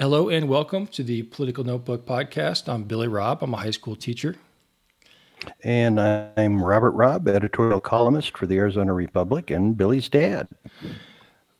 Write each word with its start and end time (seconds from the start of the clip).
Hello 0.00 0.28
and 0.28 0.48
welcome 0.48 0.86
to 0.86 1.02
the 1.02 1.24
Political 1.24 1.64
Notebook 1.64 2.06
podcast. 2.06 2.72
I'm 2.72 2.84
Billy 2.84 3.08
Robb. 3.08 3.42
I'm 3.42 3.52
a 3.52 3.56
high 3.56 3.72
school 3.72 3.96
teacher. 3.96 4.36
And 5.64 5.98
I'm 5.98 6.62
Robert 6.62 6.92
Robb, 6.92 7.26
editorial 7.26 7.80
columnist 7.80 8.38
for 8.38 8.46
the 8.46 8.58
Arizona 8.58 8.94
Republic 8.94 9.50
and 9.50 9.76
Billy's 9.76 10.08
dad. 10.08 10.46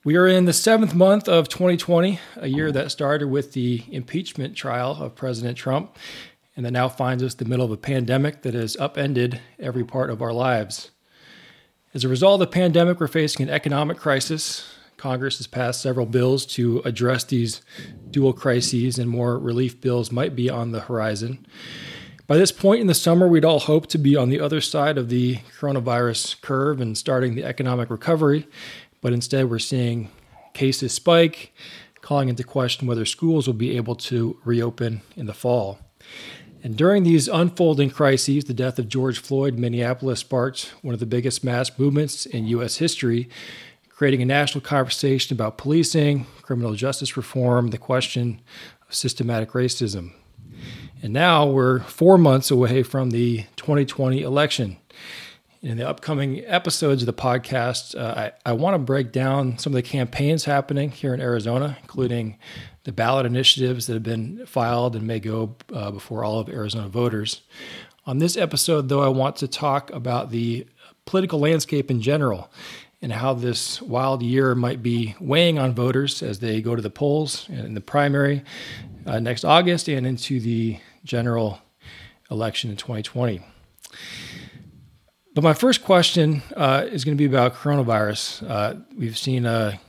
We 0.05 0.15
are 0.15 0.29
in 0.29 0.45
the 0.45 0.53
seventh 0.53 0.95
month 0.95 1.29
of 1.29 1.49
2020, 1.49 2.21
a 2.37 2.47
year 2.47 2.71
that 2.71 2.93
started 2.93 3.27
with 3.27 3.55
the 3.55 3.83
impeachment 3.91 4.55
trial 4.55 4.93
of 5.03 5.17
President 5.17 5.59
Trump 5.59 5.97
and 6.55 6.65
that 6.65 6.71
now 6.71 6.89
finds 6.89 7.25
us 7.25 7.33
in 7.33 7.39
the 7.39 7.51
middle 7.51 7.67
of 7.67 7.73
a 7.73 7.77
pandemic 7.77 8.43
that 8.43 8.55
has 8.55 8.77
upended 8.77 9.41
every 9.59 9.83
part 9.83 10.11
of 10.11 10.23
our 10.23 10.33
lives. 10.33 10.93
As 11.93 12.05
a 12.05 12.09
result 12.09 12.41
of 12.41 12.49
the 12.49 12.55
pandemic, 12.55 13.01
we're 13.01 13.09
facing 13.09 13.49
an 13.49 13.53
economic 13.53 13.97
crisis, 13.97 14.78
Congress 14.99 15.39
has 15.39 15.47
passed 15.47 15.81
several 15.81 16.07
bills 16.07 16.45
to 16.45 16.83
address 16.85 17.25
these 17.25 17.63
dual 18.11 18.33
crises, 18.33 18.99
and 18.99 19.09
more 19.09 19.39
relief 19.39 19.81
bills 19.81 20.13
might 20.13 20.35
be 20.37 20.51
on 20.51 20.73
the 20.73 20.81
horizon. 20.81 21.47
By 22.27 22.37
this 22.37 22.53
point 22.53 22.81
in 22.81 22.89
the 22.89 22.95
summer, 22.95 23.27
we'd 23.27 23.45
all 23.45 23.61
hope 23.61 23.87
to 23.87 23.99
be 23.99 24.17
on 24.17 24.29
the 24.29 24.41
other 24.41 24.61
side 24.61 24.99
of 24.99 25.09
the 25.09 25.37
coronavirus 25.59 26.41
curve 26.43 26.81
and 26.81 26.99
starting 26.99 27.37
the 27.37 27.45
economic 27.45 27.89
recovery, 27.89 28.47
but 29.01 29.13
instead 29.13 29.49
we're 29.49 29.61
seeing 29.61 30.11
cases 30.53 30.93
spike, 30.93 31.55
calling 32.03 32.29
into 32.29 32.43
question 32.43 32.89
whether 32.89 33.07
schools 33.07 33.47
will 33.47 33.55
be 33.55 33.77
able 33.77 33.95
to 33.95 34.39
reopen 34.45 35.01
in 35.17 35.27
the 35.27 35.33
fall. 35.33 35.79
And 36.63 36.77
during 36.77 37.05
these 37.05 37.29
unfolding 37.29 37.91
crises, 37.91 38.45
the 38.45 38.53
death 38.53 38.81
of 38.81 38.89
George 38.89 39.21
Floyd 39.21 39.55
in 39.55 39.61
Minneapolis 39.61 40.21
sparked 40.21 40.75
one 40.83 40.93
of 40.93 41.01
the 41.01 41.07
biggest 41.07 41.45
mass 41.45 41.79
movements 41.79 42.27
in 42.27 42.49
U.S. 42.49 42.79
history, 42.79 43.29
creating 43.99 44.23
a 44.23 44.25
national 44.25 44.61
conversation 44.61 45.35
about 45.35 45.59
policing, 45.59 46.25
criminal 46.43 46.73
justice 46.73 47.17
reform, 47.17 47.71
the 47.71 47.79
question 47.79 48.41
of 48.89 48.95
systematic 48.95 49.51
racism. 49.51 50.13
And 51.03 51.13
now 51.13 51.49
we're 51.49 51.81
four 51.81 52.17
months 52.17 52.49
away 52.49 52.85
from 52.85 53.11
the 53.11 53.39
2020 53.57 54.23
election. 54.23 54.77
In 55.63 55.79
the 55.79 55.89
upcoming 55.89 56.45
episodes 56.47 57.03
of 57.03 57.07
the 57.07 57.13
podcast, 57.13 57.99
uh, 57.99 58.31
I, 58.47 58.51
I 58.51 58.53
want 58.53 58.75
to 58.75 58.79
break 58.79 59.11
down 59.11 59.59
some 59.59 59.73
of 59.73 59.75
the 59.75 59.83
campaigns 59.83 60.45
happening 60.45 60.93
here 60.93 61.13
in 61.13 61.21
Arizona, 61.21 61.77
including 61.83 62.39
the 62.85 62.93
ballot 62.93 63.27
initiatives 63.27 63.89
that 63.89 63.95
have 63.95 64.05
been 64.05 64.47
filed 64.47 64.95
and 64.95 65.09
may 65.09 65.19
go 65.19 65.57
uh, 65.75 65.91
before 65.91 66.23
all 66.23 66.39
of 66.39 66.49
Arizona 66.49 66.89
voters. 66.89 67.41
On 68.07 68.19
this 68.19 68.37
episode, 68.37 68.91
though, 68.91 69.03
I 69.03 69.09
want 69.09 69.35
to 69.39 69.49
talk 69.49 69.91
about 69.91 70.31
the 70.31 70.69
political 71.05 71.41
landscape 71.41 71.91
in 71.91 72.01
general 72.01 72.49
and 73.01 73.13
how 73.13 73.33
this 73.35 73.81
wild 73.81 74.23
year 74.23 74.55
might 74.55 74.83
be 74.83 75.15
weighing 75.21 75.59
on 75.59 75.75
voters 75.75 76.23
as 76.23 76.41
they 76.41 76.61
go 76.61 76.75
to 76.75 76.83
the 76.83 76.91
polls 76.91 77.49
in 77.49 77.75
the 77.75 77.81
primary 77.81 78.43
uh, 79.07 79.21
next 79.21 79.45
August 79.45 79.89
and 79.89 80.07
into 80.07 80.41
the 80.41 80.79
general 81.05 81.61
election 82.31 82.71
in 82.71 82.77
2020. 82.77 83.41
But 85.35 85.45
my 85.45 85.55
first 85.55 85.85
question 85.85 86.43
uh, 86.57 86.87
is 86.91 87.05
going 87.05 87.17
to 87.17 87.19
be 87.19 87.27
about 87.27 87.55
coronavirus. 87.55 88.49
Uh, 88.49 88.75
we've 88.97 89.17
seen 89.17 89.47
a, 89.47 89.81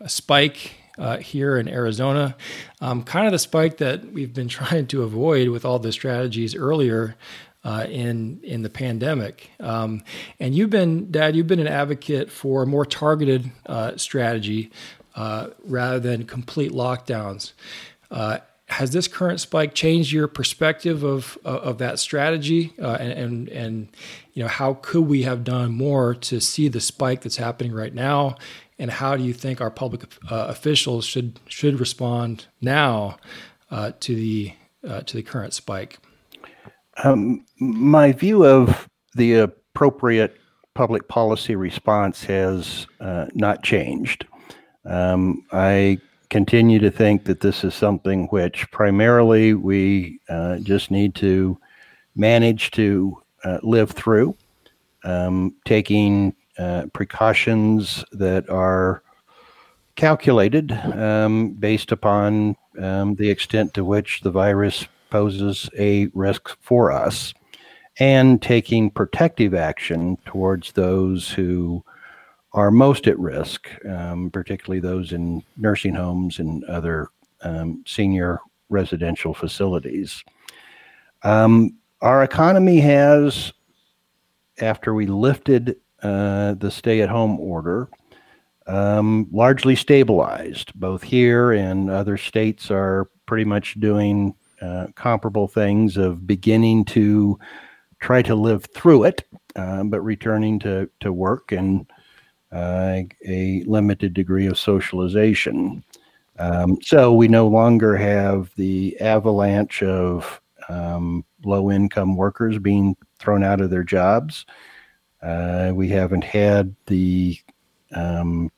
a 0.00 0.08
spike 0.08 0.74
uh, 0.98 1.16
here 1.18 1.56
in 1.56 1.68
Arizona, 1.68 2.36
um, 2.80 3.02
kind 3.04 3.26
of 3.26 3.32
the 3.32 3.38
spike 3.38 3.78
that 3.78 4.12
we've 4.12 4.34
been 4.34 4.48
trying 4.58 4.86
to 4.88 5.02
avoid 5.02 5.48
with 5.48 5.64
all 5.64 5.78
the 5.78 5.92
strategies 5.92 6.54
earlier 6.54 7.16
uh, 7.64 7.86
in 7.88 8.40
in 8.42 8.62
the 8.62 8.70
pandemic. 8.70 9.50
Um, 9.60 10.02
and 10.38 10.54
you've 10.54 10.70
been, 10.70 11.10
Dad, 11.10 11.36
you've 11.36 11.46
been 11.46 11.58
an 11.58 11.68
advocate 11.68 12.30
for 12.30 12.62
a 12.62 12.66
more 12.66 12.86
targeted 12.86 13.50
uh, 13.66 13.96
strategy 13.96 14.70
uh, 15.16 15.48
rather 15.64 15.98
than 15.98 16.24
complete 16.24 16.72
lockdowns. 16.72 17.52
Uh, 18.10 18.38
has 18.66 18.90
this 18.90 19.08
current 19.08 19.40
spike 19.40 19.74
changed 19.74 20.12
your 20.12 20.28
perspective 20.28 21.02
of 21.02 21.38
of 21.44 21.78
that 21.78 21.98
strategy? 21.98 22.74
Uh, 22.80 22.96
and, 23.00 23.12
and 23.12 23.48
and 23.48 23.88
you 24.34 24.42
know 24.42 24.48
how 24.48 24.74
could 24.74 25.02
we 25.02 25.22
have 25.22 25.42
done 25.42 25.72
more 25.72 26.14
to 26.14 26.40
see 26.40 26.68
the 26.68 26.80
spike 26.80 27.22
that's 27.22 27.38
happening 27.38 27.72
right 27.72 27.94
now? 27.94 28.36
And 28.78 28.92
how 28.92 29.16
do 29.16 29.24
you 29.24 29.32
think 29.32 29.60
our 29.60 29.70
public 29.70 30.04
uh, 30.30 30.46
officials 30.48 31.04
should 31.04 31.40
should 31.48 31.80
respond 31.80 32.46
now 32.60 33.16
to 34.00 34.14
the 34.14 34.52
to 35.06 35.16
the 35.16 35.22
current 35.22 35.54
spike? 35.54 35.98
Um, 37.04 37.44
my 37.58 38.12
view 38.12 38.44
of 38.44 38.88
the 39.14 39.34
appropriate 39.34 40.36
public 40.74 41.08
policy 41.08 41.56
response 41.56 42.24
has 42.24 42.86
uh, 43.00 43.26
not 43.34 43.62
changed. 43.62 44.26
Um, 44.84 45.44
I 45.52 45.98
continue 46.30 46.78
to 46.80 46.90
think 46.90 47.24
that 47.24 47.40
this 47.40 47.64
is 47.64 47.74
something 47.74 48.26
which 48.26 48.70
primarily 48.70 49.54
we 49.54 50.20
uh, 50.28 50.58
just 50.58 50.90
need 50.90 51.14
to 51.16 51.58
manage 52.16 52.70
to 52.72 53.22
uh, 53.44 53.58
live 53.62 53.92
through, 53.92 54.36
um, 55.04 55.54
taking 55.64 56.34
uh, 56.58 56.86
precautions 56.92 58.04
that 58.12 58.48
are 58.50 59.02
calculated 59.96 60.72
um, 60.72 61.50
based 61.54 61.92
upon 61.92 62.56
um, 62.80 63.14
the 63.16 63.30
extent 63.30 63.74
to 63.74 63.84
which 63.84 64.20
the 64.20 64.30
virus 64.30 64.86
poses 65.10 65.68
a 65.78 66.06
risk 66.14 66.56
for 66.60 66.92
us, 66.92 67.34
and 67.98 68.40
taking 68.40 68.90
protective 68.90 69.54
action 69.54 70.16
towards 70.24 70.72
those 70.72 71.30
who 71.30 71.84
are 72.52 72.70
most 72.70 73.06
at 73.06 73.18
risk, 73.18 73.68
um, 73.84 74.30
particularly 74.30 74.80
those 74.80 75.12
in 75.12 75.42
nursing 75.56 75.94
homes 75.94 76.38
and 76.38 76.64
other 76.64 77.08
um, 77.42 77.82
senior 77.86 78.38
residential 78.68 79.34
facilities. 79.34 80.24
Um, 81.22 81.76
our 82.00 82.22
economy 82.22 82.80
has, 82.80 83.52
after 84.60 84.94
we 84.94 85.06
lifted 85.06 85.76
uh, 86.02 86.54
the 86.54 86.70
stay 86.70 87.00
at 87.00 87.08
home 87.08 87.40
order, 87.40 87.88
um, 88.66 89.26
largely 89.32 89.74
stabilized. 89.74 90.72
Both 90.74 91.02
here 91.02 91.52
and 91.52 91.90
other 91.90 92.16
states 92.16 92.70
are 92.70 93.08
pretty 93.26 93.44
much 93.44 93.80
doing 93.80 94.34
uh, 94.60 94.86
comparable 94.94 95.48
things 95.48 95.96
of 95.96 96.26
beginning 96.26 96.84
to 96.86 97.38
try 98.00 98.22
to 98.22 98.34
live 98.34 98.64
through 98.74 99.04
it, 99.04 99.24
uh, 99.56 99.82
but 99.84 100.00
returning 100.00 100.58
to, 100.60 100.88
to 101.00 101.12
work 101.12 101.52
and 101.52 101.86
uh, 102.52 103.00
a 103.26 103.62
limited 103.66 104.14
degree 104.14 104.46
of 104.46 104.58
socialization. 104.58 105.82
Um, 106.38 106.78
so 106.82 107.12
we 107.12 107.28
no 107.28 107.48
longer 107.48 107.96
have 107.96 108.52
the 108.56 108.98
avalanche 109.00 109.82
of 109.82 110.40
um, 110.68 111.24
low 111.44 111.70
income 111.70 112.16
workers 112.16 112.58
being 112.58 112.96
thrown 113.18 113.42
out 113.42 113.60
of 113.60 113.70
their 113.70 113.82
jobs. 113.82 114.46
Uh, 115.22 115.72
we 115.74 115.88
haven't 115.88 116.22
had 116.22 116.74
the 116.86 117.38
um, 117.92 118.50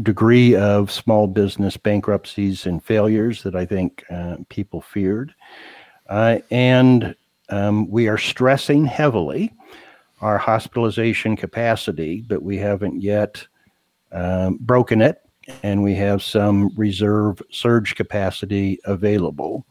degree 0.00 0.56
of 0.56 0.90
small 0.90 1.26
business 1.26 1.76
bankruptcies 1.76 2.66
and 2.66 2.82
failures 2.82 3.42
that 3.42 3.54
I 3.54 3.66
think 3.66 4.04
uh, 4.10 4.36
people 4.48 4.80
feared. 4.80 5.34
Uh, 6.08 6.38
and 6.50 7.14
um, 7.50 7.90
we 7.90 8.08
are 8.08 8.18
stressing 8.18 8.86
heavily 8.86 9.52
our 10.22 10.38
hospitalization 10.38 11.36
capacity, 11.36 12.24
but 12.28 12.42
we 12.42 12.56
haven't 12.56 13.02
yet 13.02 13.44
um, 14.12 14.56
broken 14.60 15.02
it, 15.02 15.20
and 15.62 15.82
we 15.82 15.94
have 15.94 16.22
some 16.22 16.70
reserve 16.76 17.42
surge 17.50 17.96
capacity 17.96 18.78
available. 18.84 19.66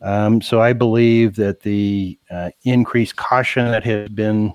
Um, 0.00 0.40
so 0.40 0.62
I 0.62 0.72
believe 0.72 1.36
that 1.36 1.60
the 1.60 2.18
uh, 2.30 2.50
increased 2.62 3.16
caution 3.16 3.70
that 3.70 3.84
has 3.84 4.08
been 4.08 4.54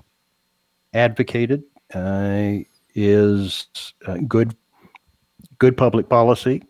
advocated 0.94 1.62
uh, 1.94 2.54
is 2.94 3.66
uh, 4.06 4.16
good 4.26 4.56
good 5.58 5.76
public 5.76 6.08
policy. 6.08 6.62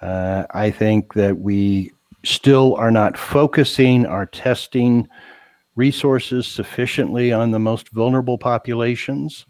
Uh, 0.00 0.44
I 0.52 0.70
think 0.70 1.14
that 1.14 1.38
we 1.38 1.92
still 2.24 2.74
are 2.76 2.90
not 2.90 3.16
focusing 3.16 4.06
our 4.06 4.26
testing 4.26 5.08
resources 5.76 6.46
sufficiently 6.46 7.32
on 7.32 7.50
the 7.50 7.58
most 7.58 7.88
vulnerable 7.90 8.38
populations. 8.38 9.46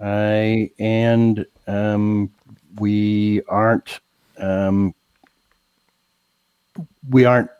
Uh, 0.00 0.66
and 0.78 1.44
um, 1.66 2.30
we 2.78 3.42
aren't 3.48 4.00
um, 4.38 4.94
we 7.10 7.24
aren't 7.24 7.50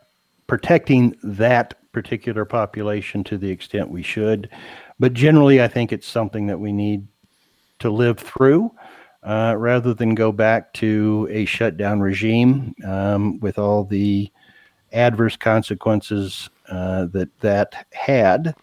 protecting 0.47 1.15
that 1.23 1.75
particular 1.91 2.45
population 2.45 3.23
to 3.23 3.37
the 3.37 3.49
extent 3.49 3.89
we 3.89 4.01
should. 4.01 4.49
But 4.99 5.13
generally, 5.13 5.61
I 5.61 5.67
think 5.67 5.91
it's 5.91 6.07
something 6.07 6.47
that 6.47 6.59
we 6.59 6.71
need 6.71 7.07
to 7.79 7.89
live 7.89 8.17
through 8.17 8.71
uh, 9.23 9.55
rather 9.57 9.93
than 9.93 10.15
go 10.15 10.31
back 10.31 10.73
to 10.73 11.27
a 11.31 11.45
shutdown 11.45 11.99
regime 11.99 12.73
um, 12.85 13.39
with 13.39 13.59
all 13.59 13.83
the 13.83 14.31
adverse 14.91 15.37
consequences 15.37 16.49
uh, 16.69 17.05
that 17.05 17.29
that 17.39 17.85
had, 17.91 18.55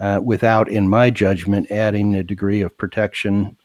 uh, 0.00 0.20
without, 0.22 0.68
in 0.68 0.88
my 0.88 1.10
judgment, 1.10 1.70
adding 1.70 2.14
a 2.14 2.22
degree 2.22 2.60
of 2.60 2.76
protection 2.76 3.56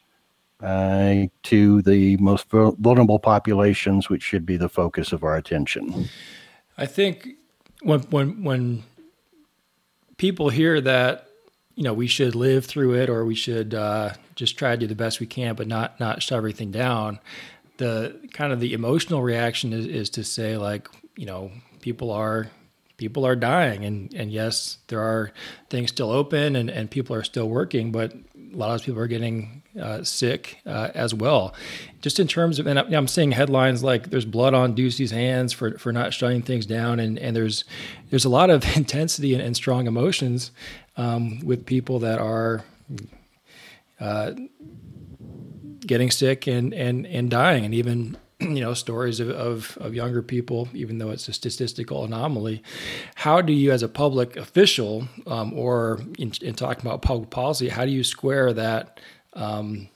uh, 0.62 1.26
to 1.42 1.82
the 1.82 2.16
most 2.18 2.48
vulnerable 2.48 3.18
populations, 3.18 4.08
which 4.08 4.22
should 4.22 4.46
be 4.46 4.56
the 4.56 4.68
focus 4.68 5.12
of 5.12 5.24
our 5.24 5.36
attention. 5.36 6.08
I 6.78 6.86
think 6.86 7.28
when 7.82 8.00
when 8.10 8.42
when 8.42 8.84
people 10.16 10.48
hear 10.48 10.80
that, 10.80 11.25
you 11.76 11.82
know, 11.82 11.92
we 11.92 12.06
should 12.06 12.34
live 12.34 12.64
through 12.64 12.94
it 12.94 13.08
or 13.08 13.24
we 13.24 13.34
should 13.34 13.74
uh, 13.74 14.14
just 14.34 14.58
try 14.58 14.70
to 14.72 14.76
do 14.78 14.86
the 14.86 14.94
best 14.94 15.20
we 15.20 15.26
can, 15.26 15.54
but 15.54 15.68
not 15.68 16.00
not 16.00 16.22
shove 16.22 16.38
everything 16.38 16.72
down. 16.72 17.20
The 17.76 18.18
kind 18.32 18.52
of 18.52 18.60
the 18.60 18.72
emotional 18.72 19.22
reaction 19.22 19.72
is, 19.72 19.86
is 19.86 20.10
to 20.10 20.24
say 20.24 20.56
like, 20.56 20.88
you 21.16 21.26
know, 21.26 21.52
people 21.80 22.10
are 22.10 22.48
people 22.96 23.26
are 23.26 23.36
dying 23.36 23.84
and 23.84 24.14
and 24.14 24.32
yes 24.32 24.78
there 24.88 25.02
are 25.02 25.30
things 25.68 25.90
still 25.90 26.10
open 26.10 26.56
and 26.56 26.70
and 26.70 26.90
people 26.90 27.14
are 27.14 27.22
still 27.22 27.46
working 27.46 27.92
but 27.92 28.10
a 28.54 28.56
lot 28.56 28.74
of 28.74 28.82
people 28.82 28.98
are 28.98 29.06
getting 29.06 29.62
uh, 29.80 30.02
sick 30.02 30.62
uh, 30.64 30.88
as 30.94 31.12
well. 31.12 31.54
Just 32.00 32.18
in 32.18 32.26
terms 32.26 32.58
of, 32.58 32.66
and 32.66 32.78
I'm 32.78 33.08
seeing 33.08 33.32
headlines 33.32 33.82
like 33.82 34.08
"There's 34.08 34.24
blood 34.24 34.54
on 34.54 34.74
Ducey's 34.74 35.10
hands 35.10 35.52
for 35.52 35.76
for 35.78 35.92
not 35.92 36.14
shutting 36.14 36.40
things 36.40 36.64
down," 36.64 36.98
and 36.98 37.18
and 37.18 37.36
there's 37.36 37.64
there's 38.08 38.24
a 38.24 38.30
lot 38.30 38.48
of 38.48 38.64
intensity 38.76 39.34
and, 39.34 39.42
and 39.42 39.54
strong 39.54 39.86
emotions 39.86 40.50
um, 40.96 41.40
with 41.40 41.66
people 41.66 41.98
that 42.00 42.18
are. 42.18 42.64
Uh, 43.98 44.32
getting 45.86 46.10
sick 46.10 46.46
and, 46.46 46.74
and, 46.74 47.06
and 47.06 47.30
dying 47.30 47.64
and 47.64 47.72
even 47.72 48.16
you 48.40 48.60
know 48.60 48.74
stories 48.74 49.20
of, 49.20 49.30
of, 49.30 49.78
of, 49.80 49.94
younger 49.94 50.22
people 50.22 50.68
even 50.74 50.98
though 50.98 51.10
it's 51.10 51.28
a 51.28 51.32
statistical 51.32 52.04
anomaly 52.04 52.62
how 53.14 53.40
do 53.40 53.52
you 53.52 53.72
as 53.72 53.82
a 53.82 53.88
public 53.88 54.36
official 54.36 55.08
um, 55.26 55.52
or 55.54 56.00
in, 56.18 56.32
in, 56.42 56.54
talking 56.54 56.86
about 56.86 57.02
public 57.02 57.30
policy 57.30 57.68
how 57.68 57.84
do 57.84 57.90
you 57.90 58.04
square 58.04 58.52
that 58.52 59.00
um, 59.34 59.88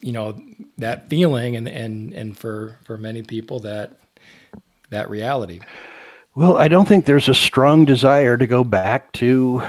you 0.00 0.12
know 0.12 0.40
that 0.78 1.08
feeling 1.08 1.56
and 1.56 1.68
and 1.68 2.12
and 2.12 2.38
for 2.38 2.78
for 2.84 2.96
many 2.96 3.22
people 3.22 3.60
that 3.60 3.98
that 4.90 5.10
reality 5.10 5.60
well 6.40 6.56
i 6.56 6.66
don't 6.66 6.88
think 6.88 7.04
there's 7.04 7.28
a 7.28 7.34
strong 7.34 7.84
desire 7.84 8.38
to 8.38 8.46
go 8.46 8.64
back 8.64 9.12
to 9.12 9.62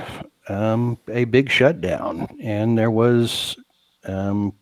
um, 0.47 0.97
a 1.09 1.25
big 1.25 1.49
shutdown 1.49 2.25
and 2.41 2.77
there 2.77 2.91
was 2.91 3.57
um, 4.05 4.53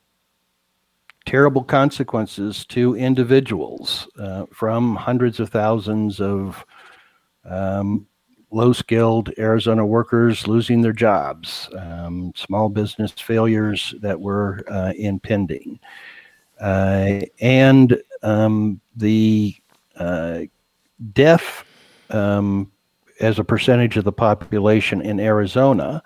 terrible 1.28 1.64
consequences 1.64 2.66
to 2.66 2.96
individuals 2.96 4.08
uh, 4.18 4.48
from 4.52 4.96
hundreds 4.96 5.40
of 5.40 5.50
thousands 5.50 6.20
of 6.20 6.66
um, 7.46 8.08
low 8.50 8.74
skilled 8.74 9.32
Arizona 9.38 9.86
workers 9.86 10.48
losing 10.48 10.82
their 10.82 10.94
jobs, 10.94 11.70
um, 11.78 12.34
small 12.36 12.68
business 12.68 13.12
failures 13.12 13.94
that 14.02 14.20
were 14.20 14.64
uh, 14.72 14.92
impending. 14.98 15.80
Uh, 16.60 17.22
and 17.40 18.02
um, 18.24 18.82
the 18.96 19.56
uh, 19.98 20.42
deaf 21.14 21.64
um, 22.10 22.72
as 23.20 23.40
a 23.40 23.44
percentage 23.44 23.98
of 23.98 24.04
the 24.04 24.12
population 24.12 25.02
in 25.02 25.20
Arizona 25.20 26.02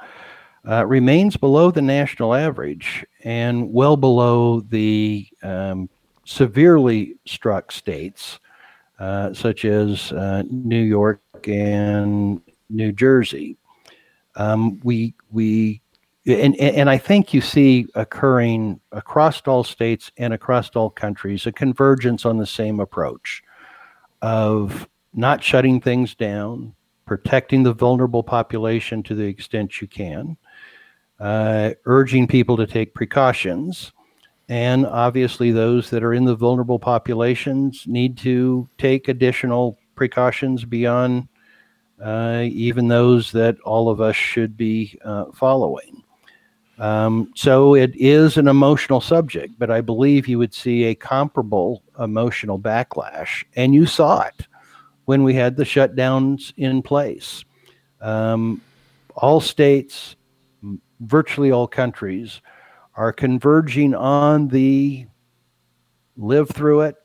uh, 0.68 0.86
remains 0.86 1.38
below 1.38 1.72
the 1.72 1.82
national 1.82 2.34
average 2.34 3.06
and 3.24 3.72
well 3.72 3.98
below 3.98 4.62
the 4.62 5.28
um, 5.44 5.90
severely 6.26 7.16
struck 7.26 7.72
states 7.72 8.40
uh, 9.00 9.34
such 9.34 9.66
as 9.66 10.12
uh, 10.14 10.44
New 10.50 10.82
York 10.82 11.22
and 11.46 12.42
New 12.70 12.92
Jersey. 12.92 13.58
Um, 14.36 14.80
we 14.84 15.14
we 15.32 15.82
and 16.26 16.56
and 16.56 16.90
I 16.90 16.98
think 16.98 17.34
you 17.34 17.42
see 17.42 17.88
occurring 17.96 18.80
across 18.92 19.42
all 19.42 19.64
states 19.64 20.12
and 20.18 20.34
across 20.34 20.70
all 20.70 20.90
countries 20.90 21.46
a 21.46 21.52
convergence 21.52 22.26
on 22.26 22.38
the 22.38 22.46
same 22.46 22.80
approach 22.80 23.44
of 24.22 24.88
not 25.14 25.44
shutting 25.44 25.80
things 25.80 26.16
down, 26.16 26.74
protecting 27.06 27.64
the 27.64 27.74
vulnerable 27.74 28.24
population 28.24 29.04
to 29.04 29.16
the 29.16 29.26
extent 29.26 29.82
you 29.82 29.88
can, 29.88 30.38
uh, 31.20 31.72
urging 31.86 32.28
people 32.28 32.58
to 32.58 32.68
take 32.68 32.94
precautions. 32.94 33.92
And 34.50 34.86
obviously, 34.86 35.52
those 35.52 35.90
that 35.90 36.04
are 36.04 36.14
in 36.14 36.26
the 36.26 36.36
vulnerable 36.36 36.80
populations 36.80 37.86
need 37.88 38.18
to 38.20 38.68
take 38.78 39.08
additional 39.08 39.78
precautions 39.96 40.66
beyond 40.66 41.28
uh, 42.02 42.44
even 42.52 42.88
those 42.88 43.32
that 43.32 43.60
all 43.62 43.90
of 43.90 44.02
us 44.02 44.16
should 44.16 44.58
be 44.58 45.00
uh, 45.06 45.26
following. 45.34 46.04
Um, 46.80 47.32
so 47.36 47.76
it 47.76 47.96
is 47.96 48.36
an 48.36 48.48
emotional 48.48 49.00
subject, 49.00 49.54
but 49.60 49.70
I 49.70 49.80
believe 49.80 50.28
you 50.28 50.40
would 50.40 50.54
see 50.54 50.86
a 50.86 50.96
comparable 50.96 51.84
emotional 52.00 52.60
backlash, 52.60 53.46
and 53.56 53.74
you 53.74 53.86
saw 53.86 54.24
it 54.24 54.48
when 55.06 55.24
we 55.24 55.34
had 55.34 55.56
the 55.56 55.64
shutdowns 55.64 56.54
in 56.58 56.82
place. 56.82 57.44
Um, 58.02 58.62
all 59.16 59.42
states, 59.42 60.16
virtually 61.00 61.52
all 61.52 61.68
countries 61.68 62.42
are 62.96 63.12
converging 63.12 63.96
on 63.96 64.48
the 64.48 65.06
live 66.16 66.50
through 66.50 66.82
it, 66.82 66.96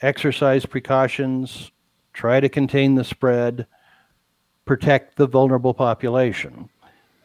exercise 0.00 0.64
precautions, 0.64 1.70
try 2.12 2.40
to 2.40 2.48
contain 2.48 2.94
the 2.94 3.04
spread, 3.04 3.66
protect 4.64 5.16
the 5.16 5.26
vulnerable 5.26 5.74
population. 5.74 6.68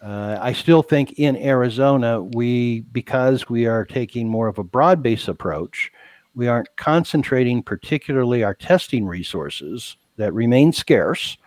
Uh, 0.02 0.38
I 0.42 0.54
still 0.54 0.82
think 0.82 1.14
in 1.20 1.38
Arizona, 1.38 2.22
we, 2.22 2.82
because 2.82 3.48
we 3.50 3.68
are 3.68 3.86
taking 3.86 4.28
more 4.28 4.48
of 4.48 4.58
a 4.58 4.64
broad 4.64 5.04
based 5.04 5.28
approach, 5.28 5.92
we 6.36 6.48
aren't 6.48 6.76
concentrating 6.78 7.62
particularly 7.62 8.44
our 8.44 8.54
testing 8.54 9.06
resources 9.06 9.98
that 10.18 10.34
remain 10.34 10.72
scarce 10.72 11.38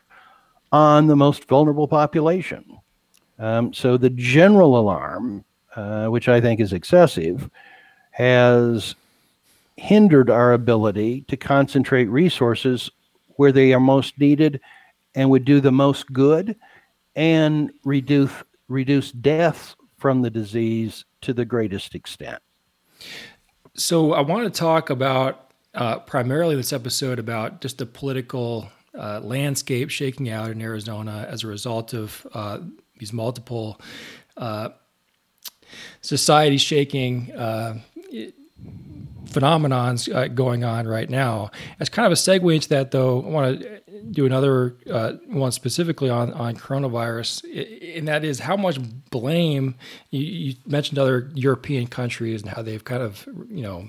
on 0.73 1.07
the 1.07 1.17
most 1.17 1.47
vulnerable 1.49 1.89
population. 1.89 2.79
Um, 3.39 3.73
so 3.73 3.97
the 3.97 4.11
general 4.11 4.79
alarm, 4.79 5.45
uh, 5.75 6.07
which 6.07 6.29
I 6.29 6.41
think 6.41 6.61
is 6.61 6.73
excessive, 6.73 7.49
has 8.11 8.95
hindered 9.77 10.31
our 10.31 10.53
ability 10.53 11.23
to 11.23 11.37
concentrate 11.37 12.07
resources 12.07 12.91
where 13.37 13.53
they 13.53 13.73
are 13.73 13.81
most 13.81 14.19
needed 14.19 14.61
and 15.15 15.31
would 15.31 15.45
do 15.45 15.61
the 15.61 15.73
most 15.73 16.13
good 16.13 16.57
and 17.17 17.73
reduce 17.85 18.33
reduce 18.69 19.13
deaths 19.13 19.77
from 19.99 20.23
the 20.23 20.31
disease 20.31 21.05
to 21.21 21.33
the 21.33 21.45
greatest 21.45 21.95
extent. 21.95 22.41
So 23.77 24.13
I 24.13 24.21
want 24.21 24.45
to 24.45 24.57
talk 24.57 24.89
about 24.89 25.51
uh, 25.75 25.99
primarily 25.99 26.55
this 26.55 26.73
episode 26.73 27.19
about 27.19 27.61
just 27.61 27.79
the 27.79 27.87
political 27.87 28.71
uh, 28.97 29.19
landscape 29.21 29.91
shaking 29.91 30.31
out 30.31 30.51
in 30.51 30.63
Arizona 30.63 31.27
as 31.29 31.43
a 31.43 31.49
result 31.49 31.93
of 31.93 32.25
uh, 32.35 32.61
these 32.99 33.13
multiple 33.13 33.81
uh, 34.37 34.69
society 36.03 36.57
shaking 36.57 37.33
uh, 37.33 37.81
phenomenons 39.25 40.15
uh, 40.15 40.29
going 40.29 40.63
on 40.63 40.87
right 40.87 41.11
now. 41.11 41.51
As 41.81 41.89
kind 41.89 42.07
of 42.07 42.13
a 42.13 42.15
segue 42.15 42.55
into 42.55 42.69
that, 42.69 42.93
though, 42.93 43.23
I 43.23 43.29
want 43.29 43.61
to 43.61 43.81
do 44.11 44.27
another 44.27 44.77
uh, 44.91 45.13
one 45.27 45.53
specifically 45.53 46.11
on, 46.11 46.33
on 46.33 46.57
coronavirus, 46.57 47.97
and 47.97 48.09
that 48.09 48.25
is 48.25 48.41
how 48.41 48.57
much 48.57 48.79
blame 49.11 49.75
you, 50.11 50.21
you, 50.21 50.55
mentioned 50.67 50.99
other 50.99 51.31
European 51.35 51.87
countries 51.87 52.43
and 52.43 52.51
how 52.51 52.63
they've 52.63 52.85
kind 52.85 53.03
of, 53.03 53.29
you 53.49 53.63
know, 53.63 53.89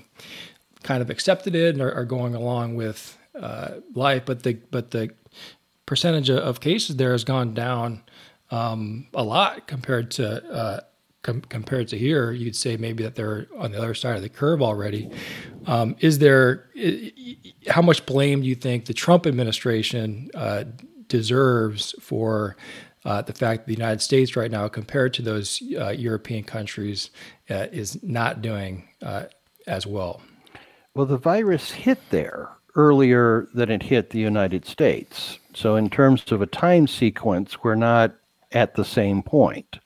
kind 0.82 1.02
of 1.02 1.10
accepted 1.10 1.54
it 1.54 1.74
and 1.74 1.82
are, 1.82 1.92
are 1.92 2.04
going 2.04 2.34
along 2.34 2.76
with 2.76 3.18
uh, 3.38 3.74
life, 3.94 4.22
but 4.24 4.42
the 4.42 4.54
but 4.70 4.90
the 4.92 5.10
percentage 5.84 6.30
of 6.30 6.60
cases 6.60 6.96
there 6.96 7.12
has 7.12 7.24
gone 7.24 7.54
down 7.54 8.02
um, 8.50 9.06
a 9.14 9.22
lot 9.22 9.66
compared 9.66 10.10
to 10.12 10.44
uh, 10.52 10.80
com- 11.26 11.42
compared 11.42 11.88
to 11.88 11.98
here. 11.98 12.30
You'd 12.30 12.56
say 12.56 12.76
maybe 12.76 13.02
that 13.02 13.16
they're 13.16 13.48
on 13.58 13.72
the 13.72 13.78
other 13.78 13.94
side 13.94 14.16
of 14.16 14.22
the 14.22 14.28
curve 14.28 14.62
already. 14.62 15.10
Um, 15.66 15.96
is 15.98 16.18
there 16.18 16.70
how 17.68 17.82
much 17.82 18.06
blame 18.06 18.40
do 18.40 18.46
you 18.46 18.54
think 18.54 18.86
the 18.86 18.94
Trump 18.94 19.26
administration 19.26 20.30
uh, 20.34 20.64
deserves 21.08 21.94
for? 22.00 22.56
Uh, 23.04 23.22
the 23.22 23.32
fact 23.32 23.60
that 23.60 23.66
the 23.66 23.72
United 23.72 24.02
States 24.02 24.34
right 24.34 24.50
now, 24.50 24.66
compared 24.66 25.14
to 25.14 25.22
those 25.22 25.62
uh, 25.78 25.90
European 25.90 26.42
countries, 26.42 27.10
uh, 27.48 27.68
is 27.70 28.02
not 28.02 28.42
doing 28.42 28.88
uh, 29.00 29.22
as 29.68 29.86
well. 29.86 30.20
Well, 30.92 31.06
the 31.06 31.16
virus 31.16 31.70
hit 31.70 32.00
there 32.10 32.50
earlier 32.74 33.46
than 33.54 33.70
it 33.70 33.84
hit 33.84 34.10
the 34.10 34.18
United 34.18 34.66
States. 34.66 35.38
So, 35.54 35.76
in 35.76 35.88
terms 35.88 36.32
of 36.32 36.42
a 36.42 36.46
time 36.46 36.88
sequence, 36.88 37.62
we're 37.62 37.76
not 37.76 38.12
at 38.50 38.74
the 38.74 38.84
same 38.84 39.22
point. 39.22 39.78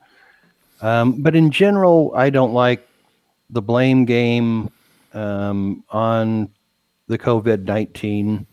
Um, 0.80 1.22
but 1.22 1.36
in 1.36 1.50
general, 1.50 2.12
I 2.14 2.30
don't 2.30 2.52
like 2.52 2.86
the 3.50 3.62
blame 3.62 4.04
game 4.04 4.70
um, 5.12 5.84
on 5.90 6.50
the 7.08 7.18
COVID 7.18 7.64
nineteen 7.64 8.46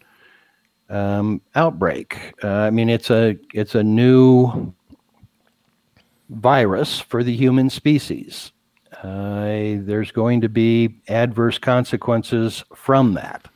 um, 0.90 1.42
outbreak. 1.56 2.34
Uh, 2.44 2.48
I 2.48 2.70
mean, 2.70 2.90
it's 2.90 3.10
a 3.10 3.38
it's 3.54 3.76
a 3.76 3.84
new 3.84 4.74
virus 6.30 7.00
for 7.00 7.24
the 7.24 7.36
human 7.36 7.70
species, 7.70 8.52
uh, 9.04 9.80
there's 9.80 10.12
going 10.12 10.42
to 10.42 10.50
be 10.50 11.00
adverse 11.08 11.58
consequences 11.58 12.64
from 12.76 13.14
that. 13.14 13.48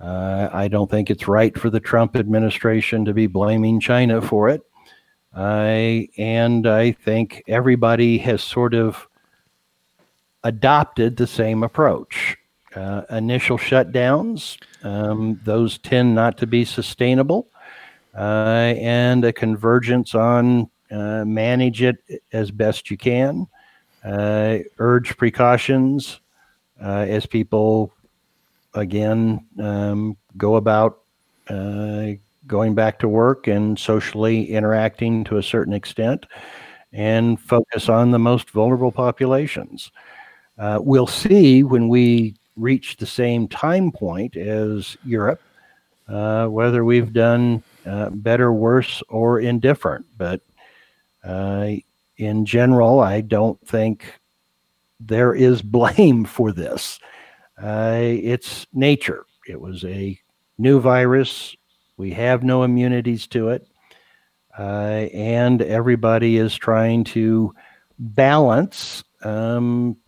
Uh, 0.00 0.48
I 0.52 0.68
don't 0.68 0.90
think 0.90 1.10
it's 1.10 1.28
right 1.28 1.56
for 1.56 1.68
the 1.68 1.80
Trump 1.80 2.16
administration 2.16 3.04
to 3.04 3.12
be 3.12 3.26
blaming 3.26 3.80
China 3.80 4.22
for 4.22 4.48
it. 4.48 4.62
Uh, 5.34 6.02
and 6.18 6.66
I 6.66 6.92
think 6.92 7.42
everybody 7.46 8.18
has 8.18 8.42
sort 8.42 8.74
of 8.74 9.06
adopted 10.42 11.16
the 11.16 11.26
same 11.26 11.62
approach. 11.62 12.36
Uh, 12.74 13.02
initial 13.10 13.58
shutdowns, 13.58 14.56
um, 14.84 15.40
those 15.44 15.78
tend 15.78 16.14
not 16.14 16.38
to 16.38 16.46
be 16.46 16.64
sustainable, 16.64 17.48
uh, 18.16 18.74
and 18.78 19.24
a 19.24 19.32
convergence 19.32 20.14
on 20.14 20.70
uh, 20.90 21.24
manage 21.24 21.82
it 21.82 21.98
as 22.32 22.50
best 22.50 22.90
you 22.90 22.96
can, 22.96 23.46
uh, 24.04 24.58
urge 24.78 25.16
precautions 25.16 26.20
uh, 26.82 27.06
as 27.08 27.26
people 27.26 27.92
again 28.74 29.44
um, 29.60 30.16
go 30.36 30.56
about 30.56 31.00
uh, 31.48 32.12
going 32.50 32.74
back 32.74 32.98
to 32.98 33.08
work 33.08 33.46
and 33.46 33.78
socially 33.78 34.50
interacting 34.50 35.24
to 35.24 35.38
a 35.38 35.42
certain 35.42 35.72
extent 35.72 36.26
and 36.92 37.40
focus 37.40 37.88
on 37.88 38.10
the 38.10 38.18
most 38.18 38.50
vulnerable 38.50 38.92
populations. 38.92 39.90
Uh, 40.58 40.78
we'll 40.82 41.06
see 41.06 41.62
when 41.62 41.88
we 41.88 42.34
reach 42.56 42.96
the 42.96 43.06
same 43.06 43.48
time 43.48 43.90
point 43.90 44.36
as 44.36 44.96
Europe 45.04 45.40
uh, 46.10 46.46
whether 46.46 46.84
we've 46.84 47.12
done 47.12 47.62
uh, 47.86 48.10
better, 48.10 48.52
worse, 48.52 49.02
or 49.08 49.40
indifferent. 49.40 50.04
But 50.18 50.40
uh, 51.24 51.70
in 52.16 52.44
general, 52.44 53.00
I 53.00 53.20
don't 53.20 53.60
think 53.66 54.04
there 54.98 55.34
is 55.34 55.62
blame 55.62 56.24
for 56.24 56.52
this. 56.52 56.98
Uh, 57.62 57.98
it's 58.00 58.66
nature. 58.72 59.24
It 59.46 59.60
was 59.60 59.84
a 59.84 60.18
new 60.58 60.80
virus. 60.80 61.56
We 62.00 62.12
have 62.12 62.42
no 62.42 62.62
immunities 62.62 63.26
to 63.26 63.50
it. 63.50 63.68
Uh, 64.58 65.06
and 65.12 65.60
everybody 65.60 66.38
is 66.38 66.56
trying 66.56 67.04
to 67.04 67.54
balance 67.98 69.04
um, 69.22 69.98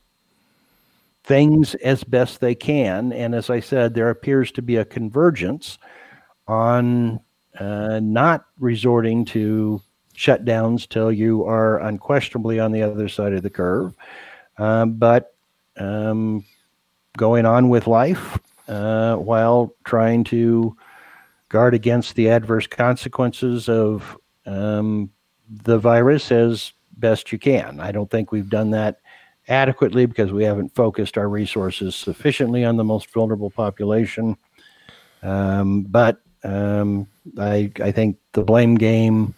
things 1.23 1.75
as 1.75 2.03
best 2.03 2.41
they 2.41 2.55
can. 2.55 3.13
And 3.13 3.35
as 3.35 3.51
I 3.51 3.61
said, 3.61 3.93
there 3.93 4.09
appears 4.09 4.51
to 4.53 4.63
be 4.63 4.77
a 4.77 4.87
convergence 4.87 5.77
on 6.49 7.21
uh, 7.61 8.01
not 8.03 8.47
resorting 8.59 9.27
to 9.27 9.83
shutdowns 10.17 10.89
till 10.89 11.13
you 11.13 11.45
are 11.45 11.79
unquestionably 11.81 12.59
on 12.59 12.73
the 12.73 12.83
other 12.83 13.11
side 13.11 13.35
of 13.35 13.43
the 13.43 13.51
curve, 13.51 13.95
um, 14.57 14.95
but 14.95 15.35
um, 15.77 16.43
going 17.19 17.45
on 17.45 17.69
with 17.69 17.87
life 17.87 18.39
uh, 18.69 19.17
while 19.17 19.75
trying 19.85 20.25
to 20.25 20.75
guard 21.53 21.75
against 21.75 22.17
the 22.17 22.31
adverse 22.31 22.67
consequences 22.67 23.69
of 23.69 24.17
um, 24.47 25.11
the 25.49 25.79
virus 25.79 26.33
as 26.33 26.73
best 26.97 27.31
you 27.31 27.39
can. 27.39 27.79
I 27.79 27.93
don't 27.93 28.11
think 28.11 28.33
we've 28.33 28.49
done 28.49 28.71
that 28.71 29.01
adequately 29.49 30.07
because 30.07 30.33
we 30.33 30.45
haven't 30.45 30.75
focused 30.75 31.19
our 31.19 31.29
resources 31.29 31.95
sufficiently 31.95 32.65
on 32.65 32.77
the 32.77 32.85
most 32.85 33.13
vulnerable 33.13 33.51
population. 33.51 34.37
Um, 35.23 35.83
but 35.83 36.23
um, 36.43 37.07
I, 37.39 37.71
I 37.81 37.93
think 37.93 38.17
the 38.33 38.43
blame 38.43 38.77
game 38.77 39.35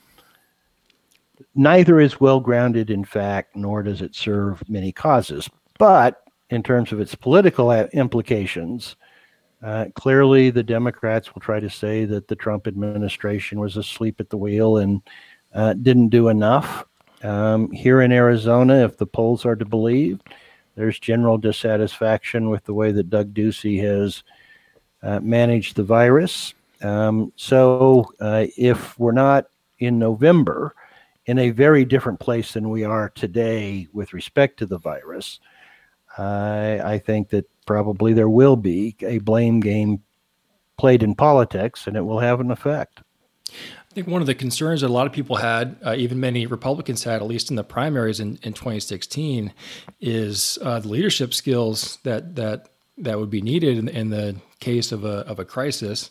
neither 1.54 2.00
is 2.00 2.20
well 2.20 2.38
grounded 2.38 2.90
in 2.90 3.04
fact, 3.04 3.56
nor 3.56 3.82
does 3.82 4.00
it 4.00 4.14
serve 4.14 4.62
many 4.68 4.92
causes. 4.92 5.50
But 5.78 6.22
in 6.50 6.62
terms 6.62 6.92
of 6.92 7.00
its 7.00 7.16
political 7.16 7.72
implications, 7.72 8.94
uh, 9.64 9.86
clearly 9.94 10.50
the 10.50 10.62
Democrats 10.62 11.34
will 11.34 11.40
try 11.40 11.58
to 11.58 11.70
say 11.70 12.04
that 12.04 12.28
the 12.28 12.36
Trump 12.36 12.66
administration 12.66 13.58
was 13.58 13.78
asleep 13.78 14.20
at 14.20 14.28
the 14.28 14.36
wheel 14.36 14.76
and 14.76 15.00
uh, 15.54 15.72
didn't 15.72 16.10
do 16.10 16.28
enough. 16.28 16.84
Um, 17.22 17.70
here 17.70 18.02
in 18.02 18.12
Arizona, 18.12 18.84
if 18.84 18.98
the 18.98 19.06
polls 19.06 19.46
are 19.46 19.56
to 19.56 19.64
believe, 19.64 20.20
there's 20.76 20.98
general 20.98 21.38
dissatisfaction 21.38 22.50
with 22.50 22.64
the 22.64 22.74
way 22.74 22.92
that 22.92 23.08
Doug 23.08 23.32
Ducey 23.32 23.80
has 23.80 24.22
uh, 25.02 25.20
managed 25.20 25.76
the 25.76 25.82
virus. 25.82 26.52
Um, 26.82 27.32
so 27.36 28.12
uh, 28.20 28.46
if 28.58 28.98
we're 28.98 29.12
not 29.12 29.46
in 29.78 29.98
November 29.98 30.74
in 31.24 31.38
a 31.38 31.50
very 31.50 31.86
different 31.86 32.20
place 32.20 32.52
than 32.52 32.68
we 32.68 32.84
are 32.84 33.08
today 33.08 33.88
with 33.94 34.12
respect 34.12 34.58
to 34.58 34.66
the 34.66 34.78
virus, 34.78 35.40
uh, 36.18 36.78
I 36.84 36.98
think 36.98 37.30
that 37.30 37.48
probably 37.66 38.12
there 38.12 38.28
will 38.28 38.56
be 38.56 38.96
a 39.02 39.18
blame 39.18 39.60
game 39.60 40.02
played 40.76 41.02
in 41.02 41.14
politics 41.14 41.86
and 41.86 41.96
it 41.96 42.02
will 42.02 42.20
have 42.20 42.40
an 42.40 42.50
effect. 42.50 43.00
I 43.50 43.94
think 43.94 44.08
one 44.08 44.20
of 44.20 44.26
the 44.26 44.34
concerns 44.34 44.80
that 44.80 44.88
a 44.88 44.92
lot 44.92 45.06
of 45.06 45.12
people 45.12 45.36
had, 45.36 45.76
uh, 45.86 45.94
even 45.96 46.18
many 46.18 46.46
Republicans 46.46 47.04
had, 47.04 47.22
at 47.22 47.28
least 47.28 47.50
in 47.50 47.56
the 47.56 47.62
primaries 47.62 48.18
in, 48.18 48.40
in 48.42 48.52
2016, 48.52 49.52
is 50.00 50.58
uh, 50.62 50.80
the 50.80 50.88
leadership 50.88 51.32
skills 51.32 51.98
that 52.02 52.34
that 52.34 52.70
that 52.98 53.20
would 53.20 53.30
be 53.30 53.40
needed 53.40 53.78
in, 53.78 53.88
in 53.88 54.10
the 54.10 54.36
case 54.58 54.90
of 54.90 55.04
a 55.04 55.18
of 55.28 55.38
a 55.38 55.44
crisis, 55.44 56.10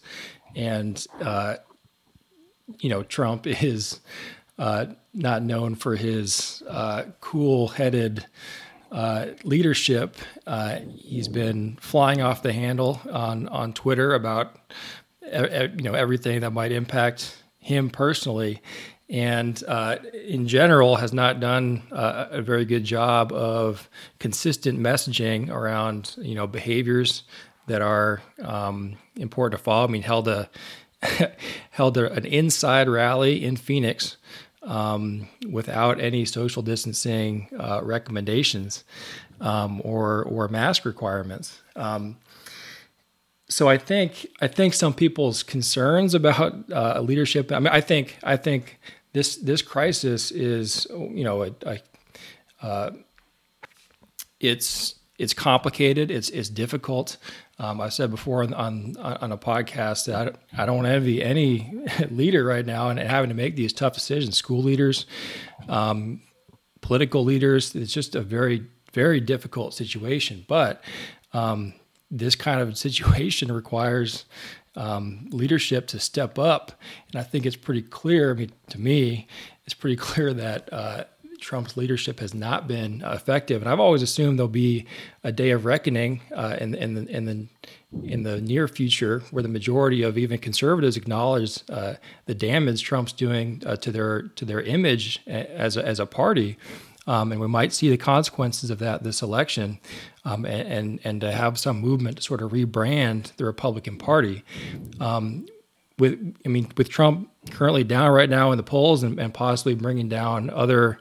and 0.56 1.06
uh, 1.22 1.56
you 2.80 2.90
know 2.90 3.04
Trump 3.04 3.46
is 3.48 4.00
uh, 4.58 4.86
not 5.14 5.44
known 5.44 5.76
for 5.76 5.98
his 5.98 6.64
uh, 6.70 7.04
cool-headed. 7.20 8.26
Uh, 8.94 9.34
leadership. 9.44 10.18
Uh, 10.46 10.78
he's 10.96 11.28
been 11.28 11.76
flying 11.82 12.22
off 12.22 12.44
the 12.44 12.54
handle 12.54 13.02
on 13.12 13.48
on 13.48 13.74
Twitter 13.74 14.14
about 14.14 14.56
you 15.24 15.82
know 15.82 15.96
everything 15.96 16.42
that 16.42 16.52
might 16.52 16.72
impact 16.72 17.36
him 17.58 17.90
personally, 17.90 18.62
and 19.10 19.64
uh, 19.68 19.96
in 20.28 20.48
general 20.48 20.98
has 20.98 21.12
not 21.12 21.40
done 21.40 21.82
a 21.92 22.40
very 22.44 22.66
good 22.66 22.84
job 22.84 23.34
of 23.34 23.90
consistent 24.20 24.80
messaging 24.80 25.50
around 25.50 26.16
you 26.20 26.36
know 26.36 26.46
behaviors 26.46 27.24
that 27.66 27.82
are 27.82 28.22
um, 28.44 28.96
important 29.16 29.58
to 29.58 29.64
follow. 29.64 29.88
I 29.88 29.90
mean, 29.90 30.04
held 30.04 30.28
a 30.28 30.52
held 31.72 31.98
a, 31.98 32.12
an 32.12 32.28
inside 32.28 32.88
rally 32.88 33.44
in 33.44 33.56
Phoenix 33.56 34.18
um, 34.64 35.28
without 35.50 36.00
any 36.00 36.26
social 36.26 36.62
distancing 36.62 37.50
uh, 37.60 37.82
recommendations 37.84 38.84
um, 39.42 39.82
or 39.84 40.24
or 40.24 40.48
mask 40.48 40.86
requirements. 40.86 41.62
Um, 41.76 42.18
so 43.50 43.70
I 43.70 43.78
think 43.78 44.28
I 44.42 44.48
think 44.48 44.74
some 44.74 44.94
people's 44.94 45.44
concerns 45.44 46.14
about 46.14 46.72
uh, 46.72 47.02
leadership. 47.02 47.52
I 47.52 47.60
mean, 47.60 47.68
I 47.68 47.82
think 47.82 48.18
I 48.24 48.38
think 48.38 48.80
this 49.14 49.36
this 49.36 49.62
crisis 49.62 50.32
is 50.32 50.88
you 50.90 51.24
know 51.24 51.44
a, 51.44 51.52
a, 51.66 51.80
uh, 52.62 52.92
it's 54.40 54.96
it's 55.20 55.34
complicated. 55.34 56.10
It's 56.10 56.30
it's 56.30 56.50
difficult. 56.50 57.18
Um, 57.60 57.80
I 57.80 57.90
said 57.90 58.10
before 58.10 58.44
on, 58.44 58.54
on, 58.54 58.98
on 58.98 59.32
a 59.32 59.38
podcast 59.38 60.06
that 60.06 60.38
I, 60.58 60.66
don't 60.66 60.86
envy 60.86 61.24
any 61.24 61.72
leader 62.10 62.44
right 62.44 62.66
now 62.66 62.90
and 62.90 62.98
having 62.98 63.30
to 63.30 63.36
make 63.36 63.56
these 63.56 63.74
tough 63.74 63.94
decisions. 63.94 64.36
School 64.38 64.64
leaders, 64.64 65.06
um, 65.70 66.22
political 66.82 67.24
leaders. 67.24 67.76
It's 67.76 67.94
just 67.94 68.16
a 68.16 68.22
very 68.22 68.66
very 68.94 69.20
difficult 69.20 69.74
situation. 69.74 70.46
But 70.48 70.84
um, 71.34 71.74
this 72.10 72.36
kind 72.36 72.62
of 72.62 72.78
situation 72.78 73.52
requires 73.54 74.26
um, 74.76 75.28
leadership 75.32 75.88
to 75.88 76.00
step 76.00 76.40
up. 76.40 76.80
And 77.12 77.20
I 77.20 77.24
think 77.24 77.46
it's 77.46 77.56
pretty 77.56 77.82
clear, 77.82 78.32
I 78.32 78.34
mean, 78.36 78.52
to 78.70 78.80
me, 78.80 79.28
it's 79.66 79.74
pretty 79.74 79.96
clear 79.98 80.34
that 80.34 80.72
uh, 80.72 81.04
Trump's 81.44 81.78
leadership 81.78 82.20
has 82.20 82.34
not 82.34 82.68
been 82.68 83.04
effective. 83.06 83.62
And 83.62 83.70
I've 83.70 83.80
always 83.80 84.02
assumed 84.02 84.40
there'll 84.40 84.48
be 84.48 84.86
a 85.24 85.32
day 85.32 85.52
of 85.52 85.66
reckoning 85.66 86.22
uh, 86.34 86.58
in, 86.60 86.74
in, 86.74 86.96
the, 86.96 87.08
in, 87.08 87.26
the, 87.26 87.48
in 88.04 88.24
the 88.24 88.42
near 88.42 88.68
future 88.68 89.22
where 89.32 89.44
the 89.44 89.50
majority 89.50 90.02
of 90.02 90.18
even 90.18 90.40
conservatives 90.40 90.98
acknowledge 90.98 91.60
uh, 91.70 91.96
the 92.26 92.34
damage 92.34 92.84
Trump's 92.84 93.14
doing 93.14 93.62
uh, 93.66 93.76
to, 93.76 93.92
their, 93.92 94.24
to 94.36 94.46
their 94.46 94.62
image 94.62 95.22
as 95.28 95.78
a, 95.78 95.86
as 95.86 96.00
a 96.00 96.06
party. 96.06 96.58
Um, 97.06 97.34
and 97.34 97.42
we 97.42 97.48
might 97.48 97.74
see 97.74 97.90
the 97.90 97.98
consequences 97.98 98.70
of 98.70 98.80
that 98.80 99.04
this 99.04 99.22
election, 99.22 99.80
um, 100.24 100.46
and, 100.46 100.68
and, 100.72 101.00
and 101.04 101.22
to 101.22 101.34
have 101.34 101.60
some 101.60 101.82
movement 101.82 102.16
to 102.16 102.24
sort 102.24 102.42
of 102.42 102.52
rebrand 102.52 103.36
the 103.36 103.44
Republican 103.44 103.98
Party. 103.98 104.46
Um, 105.02 105.46
with 106.00 106.36
I 106.46 106.50
mean, 106.50 106.72
with 106.78 106.90
Trump 106.90 107.30
currently 107.52 107.84
down 107.84 108.12
right 108.12 108.30
now 108.30 108.52
in 108.52 108.58
the 108.58 108.64
polls 108.64 109.04
and, 109.04 109.20
and 109.20 109.34
possibly 109.34 109.76
bringing 109.76 110.10
down 110.10 110.50
other 110.50 111.00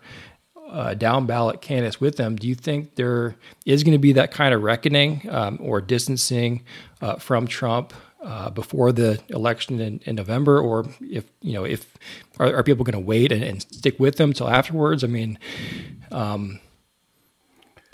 uh, 0.73 0.95
down 0.95 1.27
ballot 1.27 1.61
candidates 1.61 2.01
with 2.01 2.17
them, 2.17 2.35
do 2.35 2.49
you 2.49 2.55
think 2.55 2.95
there 2.95 3.37
is 3.67 3.85
going 3.85 3.93
to 3.93 3.99
be 3.99 4.13
that 4.13 4.33
kind 4.33 4.55
of 4.55 4.63
reckoning 4.63 5.29
um, 5.31 5.59
or 5.61 5.81
distancing 5.81 6.65
uh, 7.01 7.17
from 7.17 7.47
Trump 7.47 7.93
uh, 8.23 8.51
before 8.51 8.93
the 8.93 9.21
election 9.29 9.81
in, 9.81 10.01
in, 10.05 10.15
November, 10.15 10.61
or 10.61 10.87
if 11.01 11.25
you 11.41 11.53
know, 11.53 11.65
if 11.65 11.95
are, 12.39 12.55
are 12.57 12.63
people 12.63 12.85
going 12.85 12.93
to 12.93 13.07
wait 13.07 13.33
and, 13.33 13.43
and, 13.43 13.63
stick 13.63 13.99
with 13.99 14.17
them 14.17 14.33
till 14.33 14.49
afterwards? 14.49 15.03
I 15.03 15.09
mean, 15.09 15.39
um, 16.13 16.61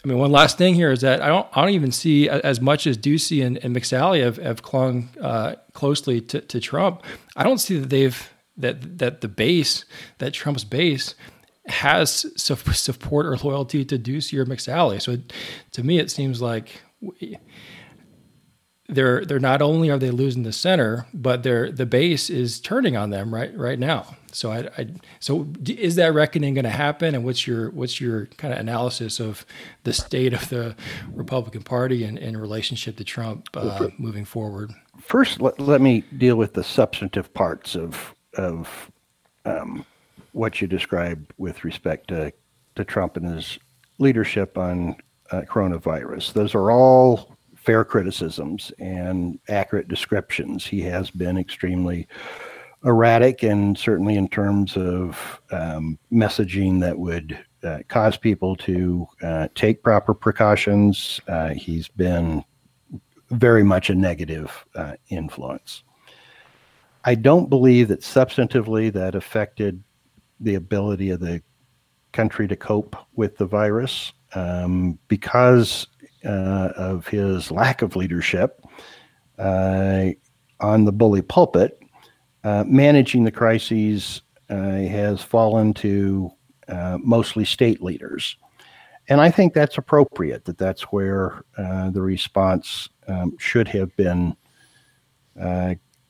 I 0.04 0.08
mean, 0.08 0.18
one 0.18 0.30
last 0.30 0.58
thing 0.58 0.74
here 0.74 0.92
is 0.92 1.00
that 1.00 1.22
I 1.22 1.28
don't 1.28 1.48
I 1.54 1.62
don't 1.62 1.74
even 1.74 1.92
see 1.92 2.28
as 2.28 2.60
much 2.60 2.86
as 2.86 2.98
Ducey 2.98 3.44
and, 3.44 3.56
and 3.58 3.74
McSally 3.74 4.22
have, 4.22 4.36
have 4.36 4.62
clung 4.62 5.08
uh, 5.20 5.54
closely 5.72 6.20
to, 6.20 6.42
to 6.42 6.60
Trump. 6.60 7.02
I 7.34 7.42
don't 7.42 7.58
see 7.58 7.78
that 7.78 7.88
they've 7.88 8.30
that 8.58 8.98
that 8.98 9.22
the 9.22 9.28
base 9.28 9.86
that 10.18 10.34
Trump's 10.34 10.64
base 10.64 11.14
has 11.68 12.26
support 12.38 13.26
or 13.26 13.36
loyalty 13.36 13.84
to 13.84 13.98
Ducey 13.98 14.38
or 14.38 14.46
McSally. 14.46 15.00
So 15.00 15.12
it, 15.12 15.32
to 15.72 15.82
me, 15.82 15.98
it 15.98 16.10
seems 16.10 16.40
like 16.40 16.82
they're 18.88 19.24
they're 19.24 19.38
not 19.38 19.60
only 19.60 19.90
are 19.90 19.98
they 19.98 20.10
losing 20.10 20.44
the 20.44 20.52
center, 20.52 21.06
but 21.12 21.42
they're 21.42 21.70
the 21.70 21.86
base 21.86 22.30
is 22.30 22.58
turning 22.58 22.96
on 22.96 23.10
them 23.10 23.34
right 23.34 23.54
right 23.56 23.78
now. 23.78 24.16
So 24.32 24.50
I, 24.50 24.68
I 24.78 24.88
so 25.20 25.46
is 25.66 25.96
that 25.96 26.14
reckoning 26.14 26.54
going 26.54 26.64
to 26.64 26.70
happen? 26.70 27.14
And 27.14 27.24
what's 27.24 27.46
your 27.46 27.70
what's 27.70 28.00
your 28.00 28.26
kind 28.38 28.54
of 28.54 28.60
analysis 28.60 29.20
of 29.20 29.44
the 29.84 29.92
state 29.92 30.32
of 30.32 30.48
the 30.48 30.74
Republican 31.12 31.62
Party 31.62 32.04
and 32.04 32.18
in 32.18 32.36
relationship 32.36 32.96
to 32.96 33.04
Trump 33.04 33.48
uh, 33.54 33.88
moving 33.98 34.24
forward? 34.24 34.72
First, 35.00 35.40
let, 35.40 35.60
let 35.60 35.80
me 35.80 36.02
deal 36.16 36.36
with 36.36 36.54
the 36.54 36.64
substantive 36.64 37.32
parts 37.34 37.76
of 37.76 38.14
of 38.36 38.90
um, 39.44 39.84
what 40.38 40.60
you 40.60 40.68
described 40.68 41.32
with 41.36 41.64
respect 41.64 42.08
to 42.08 42.32
to 42.76 42.84
Trump 42.84 43.16
and 43.16 43.26
his 43.34 43.58
leadership 43.98 44.56
on 44.56 44.96
uh, 45.32 45.42
coronavirus. 45.42 46.32
Those 46.32 46.54
are 46.54 46.70
all 46.70 47.36
fair 47.56 47.84
criticisms 47.84 48.72
and 48.78 49.40
accurate 49.48 49.88
descriptions. 49.88 50.64
He 50.64 50.80
has 50.82 51.10
been 51.10 51.36
extremely 51.36 52.06
erratic, 52.84 53.42
and 53.42 53.76
certainly 53.76 54.14
in 54.14 54.28
terms 54.28 54.76
of 54.76 55.40
um, 55.50 55.98
messaging 56.12 56.80
that 56.80 56.96
would 56.96 57.36
uh, 57.64 57.80
cause 57.88 58.16
people 58.16 58.54
to 58.56 59.08
uh, 59.22 59.48
take 59.56 59.82
proper 59.82 60.14
precautions, 60.14 61.20
uh, 61.26 61.48
he's 61.48 61.88
been 61.88 62.44
very 63.30 63.64
much 63.64 63.90
a 63.90 63.94
negative 63.94 64.64
uh, 64.76 64.94
influence. 65.08 65.82
I 67.04 67.16
don't 67.16 67.50
believe 67.50 67.88
that 67.88 68.02
substantively 68.02 68.92
that 68.92 69.16
affected 69.16 69.82
the 70.40 70.54
ability 70.54 71.10
of 71.10 71.20
the 71.20 71.42
country 72.12 72.48
to 72.48 72.56
cope 72.56 72.96
with 73.14 73.36
the 73.36 73.46
virus 73.46 74.12
um, 74.34 74.98
because 75.08 75.86
uh, 76.24 76.72
of 76.76 77.06
his 77.06 77.50
lack 77.50 77.82
of 77.82 77.96
leadership 77.96 78.64
uh, 79.38 80.06
on 80.60 80.84
the 80.84 80.92
bully 80.92 81.22
pulpit, 81.22 81.80
uh, 82.44 82.64
managing 82.66 83.24
the 83.24 83.30
crises 83.30 84.22
uh, 84.50 84.54
has 84.54 85.22
fallen 85.22 85.72
to 85.74 86.30
uh, 86.68 86.98
mostly 87.00 87.44
state 87.44 87.82
leaders. 87.82 88.36
And 89.08 89.20
I 89.20 89.30
think 89.30 89.54
that's 89.54 89.78
appropriate, 89.78 90.44
that 90.44 90.58
that's 90.58 90.82
where 90.82 91.42
uh, 91.56 91.90
the 91.90 92.02
response 92.02 92.88
um, 93.06 93.36
should 93.38 93.68
have 93.68 93.94
been 93.96 94.36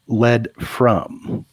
led 0.06 0.48
from. 0.60 1.44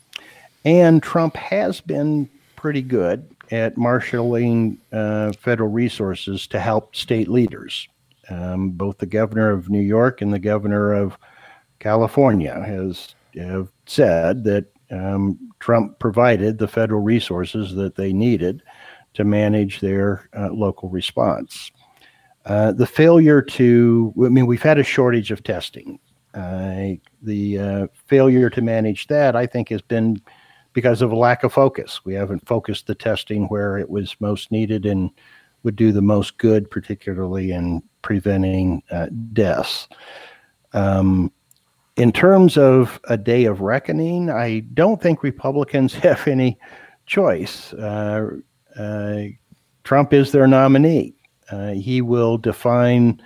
And 0.64 1.04
Trump 1.04 1.36
has 1.36 1.82
been 1.82 2.30
pretty 2.66 2.82
good 2.82 3.30
at 3.52 3.78
marshaling 3.78 4.76
federal 5.38 5.70
resources 5.70 6.48
to 6.48 6.60
help 6.60 6.96
state 6.96 7.28
leaders. 7.28 7.88
Um, 8.32 8.72
both 8.72 8.98
the 8.98 9.06
governor 9.06 9.52
of 9.52 9.70
New 9.70 9.84
York 9.84 10.24
and 10.24 10.34
the 10.34 10.40
governor 10.40 10.92
of 10.92 11.16
California 11.78 12.56
has 12.66 13.14
have 13.36 13.70
said 13.86 14.44
that 14.46 14.66
um, 14.90 15.38
Trump 15.60 16.00
provided 16.00 16.58
the 16.58 16.68
federal 16.68 17.02
resources 17.02 17.76
that 17.76 17.94
they 17.94 18.12
needed 18.12 18.64
to 19.14 19.24
manage 19.24 19.80
their 19.80 20.28
uh, 20.36 20.50
local 20.50 20.90
response. 20.90 21.72
Uh, 22.48 22.72
the 22.72 22.88
failure 22.88 23.44
to, 23.44 24.12
I 24.26 24.30
mean, 24.30 24.48
we've 24.48 24.64
had 24.64 24.80
a 24.80 24.84
shortage 24.84 25.30
of 25.30 25.44
testing. 25.44 26.00
Uh, 26.34 26.94
the 27.22 27.60
uh, 27.60 27.88
failure 28.08 28.50
to 28.50 28.62
manage 28.64 29.06
that, 29.06 29.36
I 29.36 29.46
think, 29.46 29.70
has 29.70 29.84
been 29.84 30.20
because 30.76 31.02
of 31.02 31.12
a 31.12 31.16
lack 31.16 31.44
of 31.44 31.54
focus. 31.54 32.04
We 32.04 32.14
haven't 32.14 32.46
focused 32.46 32.86
the 32.86 32.94
testing 32.94 33.46
where 33.46 33.78
it 33.78 33.90
was 33.90 34.16
most 34.20 34.52
needed 34.52 34.86
and 34.86 35.10
would 35.64 35.78
do 35.78 35.92
the 35.94 36.02
most 36.02 36.38
good, 36.38 36.70
particularly 36.70 37.52
in 37.52 37.82
preventing 38.02 38.84
uh, 38.92 39.08
deaths. 39.32 39.88
Um, 40.74 41.32
in 41.96 42.12
terms 42.12 42.58
of 42.58 43.00
a 43.06 43.18
day 43.18 43.46
of 43.46 43.62
reckoning, 43.62 44.30
I 44.30 44.60
don't 44.74 45.02
think 45.02 45.24
Republicans 45.24 45.94
have 46.04 46.28
any 46.28 46.60
choice. 47.06 47.74
Uh, 47.74 48.32
uh, 48.78 49.22
Trump 49.86 50.12
is 50.12 50.34
their 50.34 50.46
nominee. 50.46 51.16
Uh, 51.50 51.72
he 51.72 52.02
will 52.02 52.38
define 52.38 53.22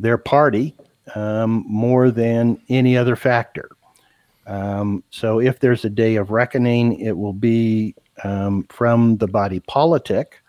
their 0.00 0.18
party 0.18 0.74
um, 1.14 1.64
more 1.68 2.10
than 2.10 2.60
any 2.68 2.96
other 2.96 3.14
factor. 3.14 3.70
Um, 4.48 5.04
so, 5.10 5.40
if 5.40 5.60
there's 5.60 5.84
a 5.84 5.90
day 5.90 6.16
of 6.16 6.30
reckoning, 6.30 6.98
it 7.00 7.16
will 7.16 7.34
be 7.34 7.94
um, 8.24 8.66
from 8.70 9.18
the 9.18 9.28
body 9.28 9.60
politic 9.60 10.42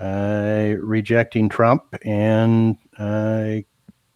uh, 0.00 0.74
rejecting 0.80 1.48
Trump 1.48 1.84
and 2.02 2.76
uh, 2.98 3.56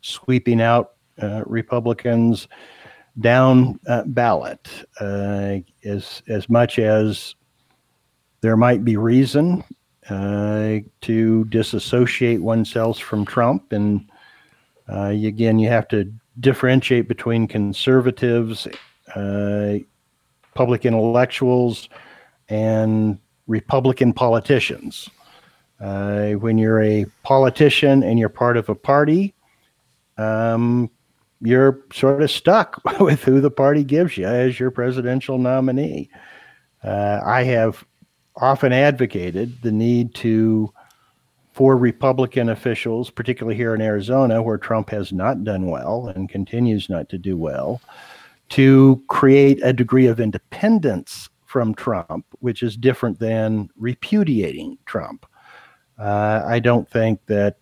sweeping 0.03 0.61
out 0.61 0.93
uh, 1.23 1.43
Republicans 1.47 2.49
down 3.21 3.79
ballot. 4.07 4.69
as 5.01 6.23
as 6.29 6.49
much 6.49 6.79
as 6.79 7.35
there 8.41 8.57
might 8.57 8.85
be 8.85 8.97
reason 8.97 9.63
to 10.09 11.45
disassociate 11.49 12.41
oneself 12.41 12.99
from 12.99 13.25
Trump, 13.25 13.73
and 13.73 14.11
again, 14.89 15.59
you 15.59 15.69
have 15.69 15.89
to 15.89 16.13
differentiate 16.41 17.09
between 17.09 17.47
conservatives, 17.47 18.67
public 20.55 20.85
intellectuals, 20.85 21.89
and 22.49 23.19
Republican 23.47 24.13
politicians. 24.13 25.09
Uh, 25.81 26.33
when 26.33 26.59
you're 26.59 26.83
a 26.83 27.07
politician 27.23 28.03
and 28.03 28.19
you're 28.19 28.29
part 28.29 28.57
of 28.57 28.69
a 28.69 28.75
party, 28.75 29.35
um, 30.19 30.91
you're 31.41 31.81
sort 31.93 32.23
of 32.23 32.31
stuck 32.31 32.81
with 33.01 33.23
who 33.25 33.41
the 33.41 33.51
party 33.51 33.83
gives 33.83 34.19
you 34.19 34.27
as 34.27 34.61
your 34.61 34.71
presidential 34.71 35.39
nominee. 35.39 36.11
Uh, 36.85 37.21
I 37.25 37.45
have 37.45 37.85
often 38.37 38.73
advocated 38.73 39.63
the 39.63 39.73
need 39.73 40.15
to, 40.17 40.73
for 41.53 41.77
Republican 41.77 42.51
officials, 42.51 43.11
particularly 43.11 43.57
here 43.57 43.75
in 43.75 43.81
Arizona, 43.81 44.43
where 44.43 44.59
Trump 44.59 44.91
has 44.91 45.13
not 45.13 45.45
done 45.45 45.67
well 45.67 46.09
and 46.09 46.29
continues 46.29 46.89
not 46.89 47.09
to 47.09 47.19
do 47.19 47.37
well, 47.37 47.81
to 48.51 49.03
create 49.09 49.61
a 49.63 49.73
degree 49.73 50.07
of 50.07 50.21
independence 50.21 51.29
from 51.47 51.75
Trump, 51.75 52.27
which 52.41 52.63
is 52.63 52.77
different 52.77 53.19
than 53.19 53.69
repudiating 53.77 54.79
Trump. 54.87 55.27
Uh, 55.99 56.43
I 56.47 56.61
don't 56.61 56.89
think 56.89 57.21
that 57.27 57.57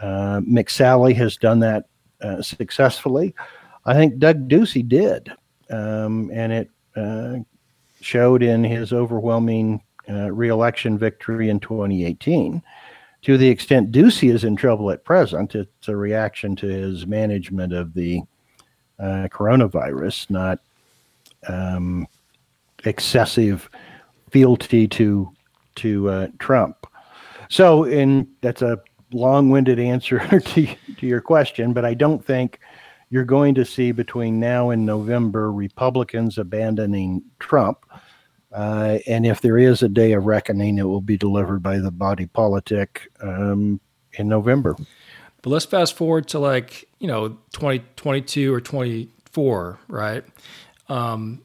uh, 0.00 0.40
McSally 0.40 1.14
has 1.16 1.36
done 1.36 1.60
that 1.60 1.84
uh, 2.22 2.42
successfully. 2.42 3.34
I 3.84 3.94
think 3.94 4.18
Doug 4.18 4.48
Ducey 4.48 4.86
did, 4.86 5.30
um, 5.70 6.30
and 6.32 6.52
it 6.52 6.70
uh, 6.96 7.36
showed 8.00 8.42
in 8.42 8.64
his 8.64 8.92
overwhelming 8.92 9.82
uh, 10.08 10.30
reelection 10.32 10.98
victory 10.98 11.48
in 11.48 11.60
2018. 11.60 12.62
To 13.22 13.38
the 13.38 13.48
extent 13.48 13.92
Ducey 13.92 14.32
is 14.32 14.44
in 14.44 14.56
trouble 14.56 14.90
at 14.90 15.04
present, 15.04 15.54
it's 15.54 15.88
a 15.88 15.96
reaction 15.96 16.56
to 16.56 16.66
his 16.66 17.06
management 17.06 17.72
of 17.72 17.94
the 17.94 18.22
uh, 18.98 19.28
coronavirus, 19.30 20.30
not 20.30 20.58
um, 21.48 22.06
excessive 22.84 23.68
fealty 24.30 24.88
to 24.88 25.30
to 25.76 26.32
Trump. 26.38 26.86
So, 27.48 27.84
in 27.84 28.28
that's 28.40 28.62
a 28.62 28.80
long-winded 29.12 29.78
answer 29.78 30.18
to 30.40 30.66
to 30.96 31.06
your 31.06 31.20
question, 31.20 31.72
but 31.72 31.84
I 31.84 31.94
don't 31.94 32.24
think 32.24 32.60
you're 33.10 33.24
going 33.24 33.54
to 33.54 33.64
see 33.64 33.92
between 33.92 34.40
now 34.40 34.70
and 34.70 34.84
November 34.84 35.52
Republicans 35.52 36.36
abandoning 36.36 37.22
Trump. 37.38 37.78
Uh, 38.52 38.98
and 39.06 39.26
if 39.26 39.40
there 39.40 39.58
is 39.58 39.82
a 39.82 39.88
day 39.88 40.12
of 40.12 40.26
reckoning, 40.26 40.78
it 40.78 40.84
will 40.84 41.00
be 41.00 41.16
delivered 41.16 41.62
by 41.62 41.78
the 41.78 41.90
body 41.90 42.26
politic 42.26 43.08
um, 43.20 43.80
in 44.14 44.28
November. 44.28 44.76
But 45.44 45.50
let's 45.50 45.66
fast 45.66 45.92
forward 45.92 46.28
to 46.28 46.38
like, 46.38 46.88
you 46.98 47.06
know, 47.06 47.36
2022 47.52 48.52
or 48.52 48.62
24, 48.62 49.78
right? 49.88 50.24
Um, 50.88 51.42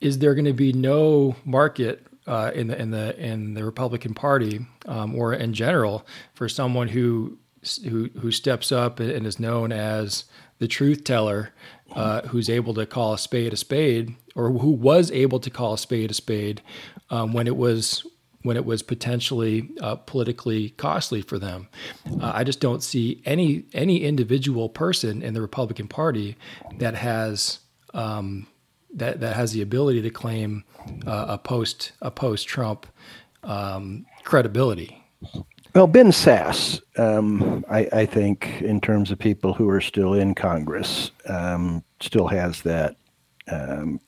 is 0.00 0.20
there 0.20 0.36
going 0.36 0.44
to 0.44 0.52
be 0.52 0.72
no 0.72 1.34
market 1.44 2.06
uh, 2.28 2.52
in 2.54 2.68
the 2.68 2.80
in 2.80 2.92
the 2.92 3.18
in 3.18 3.54
the 3.54 3.64
Republican 3.64 4.14
Party 4.14 4.64
um, 4.86 5.16
or 5.16 5.34
in 5.34 5.52
general 5.52 6.06
for 6.34 6.48
someone 6.48 6.86
who 6.86 7.38
who 7.82 8.08
who 8.20 8.30
steps 8.30 8.70
up 8.70 9.00
and 9.00 9.26
is 9.26 9.40
known 9.40 9.72
as 9.72 10.24
the 10.58 10.68
truth 10.68 11.02
teller, 11.02 11.50
uh, 11.96 12.20
who's 12.28 12.48
able 12.48 12.72
to 12.74 12.86
call 12.86 13.14
a 13.14 13.18
spade 13.18 13.52
a 13.52 13.56
spade, 13.56 14.14
or 14.36 14.50
who 14.50 14.70
was 14.70 15.10
able 15.10 15.40
to 15.40 15.50
call 15.50 15.74
a 15.74 15.78
spade 15.78 16.12
a 16.12 16.14
spade 16.14 16.62
um, 17.10 17.32
when 17.32 17.48
it 17.48 17.56
was 17.56 18.06
when 18.44 18.58
it 18.58 18.64
was 18.64 18.82
potentially 18.82 19.70
uh, 19.80 19.96
politically 19.96 20.70
costly 20.70 21.22
for 21.22 21.38
them. 21.38 21.66
Uh, 22.20 22.30
I 22.34 22.44
just 22.44 22.60
don't 22.60 22.82
see 22.82 23.20
any 23.24 23.64
any 23.72 24.04
individual 24.04 24.68
person 24.68 25.22
in 25.22 25.34
the 25.34 25.40
Republican 25.40 25.88
Party 25.88 26.36
that 26.78 26.94
has 26.94 27.58
um, 27.94 28.46
that 28.92 29.20
that 29.20 29.34
has 29.34 29.52
the 29.52 29.62
ability 29.62 30.02
to 30.02 30.10
claim 30.10 30.62
uh, 31.06 31.26
a 31.30 31.38
post 31.38 31.92
a 32.02 32.10
post 32.10 32.46
Trump 32.46 32.86
um, 33.42 34.06
credibility. 34.22 35.02
Well, 35.74 35.86
Ben 35.88 36.12
Sasse, 36.12 36.80
um, 36.98 37.64
I, 37.68 37.88
I, 37.92 38.06
think, 38.06 38.60
in 38.60 38.80
terms 38.80 39.10
of 39.10 39.18
people 39.18 39.54
who 39.54 39.68
are 39.68 39.80
still 39.80 40.14
in 40.14 40.34
Congress, 40.34 41.10
um, 41.26 41.82
still 42.00 42.28
has 42.28 42.62
that 42.62 42.94
um, 43.50 44.00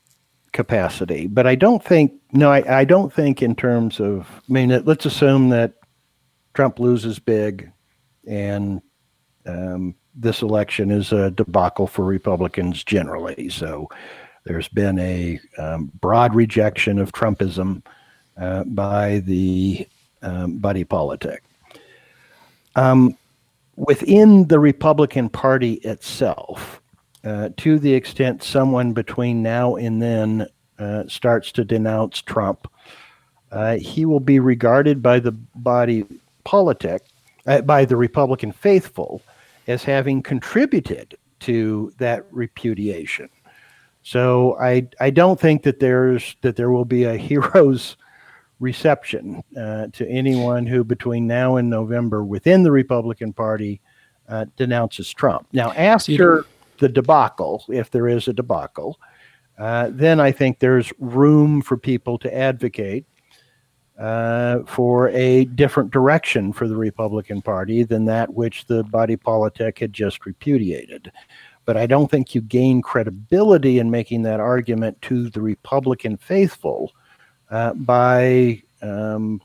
capacity. 0.57 1.27
But 1.27 1.45
I 1.45 1.53
don't 1.53 1.83
think, 1.83 2.13
no, 2.33 2.51
I, 2.51 2.79
I, 2.79 2.83
don't 2.83 3.13
think 3.13 3.43
in 3.43 3.55
terms 3.55 3.99
of, 3.99 4.27
I 4.49 4.51
mean, 4.51 4.69
let's 4.85 5.05
assume 5.05 5.49
that 5.49 5.75
Trump 6.55 6.79
loses 6.79 7.19
big 7.19 7.71
and 8.27 8.81
um, 9.45 9.93
this 10.15 10.41
election 10.41 10.89
is 10.89 11.11
a 11.11 11.29
debacle 11.29 11.85
for 11.85 12.03
Republicans 12.03 12.83
generally. 12.83 13.49
So 13.49 13.87
there's 14.45 14.67
been 14.67 14.97
a 14.97 15.39
um, 15.59 15.91
broad 16.01 16.33
rejection 16.33 16.97
of 16.97 17.11
Trumpism 17.11 17.85
uh, 18.35 18.63
by 18.63 19.19
the 19.19 19.87
um, 20.23 20.57
buddy 20.57 20.83
politic. 20.83 21.43
Um, 22.75 23.15
within 23.75 24.47
the 24.47 24.57
Republican 24.57 25.29
Party 25.29 25.73
itself, 25.83 26.81
uh, 27.27 27.49
to 27.57 27.77
the 27.77 27.93
extent 27.93 28.41
someone 28.41 28.93
between 28.93 29.43
now 29.43 29.75
and 29.75 30.01
then 30.01 30.47
uh, 30.79 31.03
starts 31.07 31.51
to 31.51 31.65
denounce 31.65 32.21
Trump, 32.21 32.71
uh, 33.51 33.75
he 33.75 34.05
will 34.05 34.21
be 34.21 34.39
regarded 34.39 35.01
by 35.01 35.19
the 35.19 35.33
body 35.55 36.05
politic, 36.45 37.01
uh, 37.45 37.59
by 37.61 37.83
the 37.83 37.97
Republican 37.97 38.53
faithful, 38.53 39.21
as 39.67 39.83
having 39.83 40.23
contributed 40.23 41.17
to 41.39 41.91
that 41.97 42.25
repudiation. 42.31 43.29
So 44.03 44.57
I 44.57 44.87
I 45.01 45.09
don't 45.09 45.37
think 45.37 45.63
that 45.63 45.81
there's 45.81 46.37
that 46.43 46.55
there 46.55 46.71
will 46.71 46.85
be 46.85 47.03
a 47.03 47.17
hero's 47.17 47.97
reception 48.61 49.43
uh, 49.59 49.87
to 49.91 50.07
anyone 50.07 50.65
who 50.65 50.85
between 50.85 51.27
now 51.27 51.57
and 51.57 51.69
November 51.69 52.23
within 52.23 52.63
the 52.63 52.71
Republican 52.71 53.33
Party 53.33 53.81
uh, 54.29 54.45
denounces 54.55 55.13
Trump. 55.13 55.47
Now 55.51 55.73
after 55.73 56.45
the 56.77 56.89
debacle, 56.89 57.63
if 57.69 57.91
there 57.91 58.07
is 58.07 58.27
a 58.27 58.33
debacle, 58.33 58.99
uh, 59.57 59.89
then 59.91 60.19
I 60.19 60.31
think 60.31 60.59
there's 60.59 60.91
room 60.99 61.61
for 61.61 61.77
people 61.77 62.17
to 62.19 62.35
advocate 62.35 63.05
uh, 63.97 64.59
for 64.67 65.09
a 65.09 65.45
different 65.45 65.91
direction 65.91 66.53
for 66.53 66.67
the 66.67 66.75
Republican 66.75 67.41
Party 67.41 67.83
than 67.83 68.05
that 68.05 68.33
which 68.33 68.65
the 68.67 68.83
body 68.83 69.15
politic 69.15 69.79
had 69.79 69.91
just 69.91 70.25
repudiated. 70.25 71.11
But 71.65 71.77
I 71.77 71.87
don't 71.87 72.09
think 72.09 72.35
you 72.35 72.41
gain 72.41 72.81
credibility 72.81 73.79
in 73.79 73.89
making 73.89 74.21
that 74.23 74.39
argument 74.39 75.01
to 75.03 75.29
the 75.29 75.41
Republican 75.41 76.15
faithful 76.17 76.93
uh, 77.49 77.73
by 77.73 78.61
um, 78.81 79.41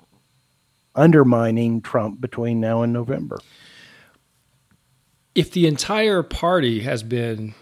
undermining 0.95 1.81
Trump 1.81 2.21
between 2.21 2.61
now 2.61 2.83
and 2.83 2.92
November. 2.92 3.40
If 5.35 5.53
the 5.53 5.66
entire 5.66 6.23
party 6.23 6.81
has 6.81 7.03
been 7.03 7.55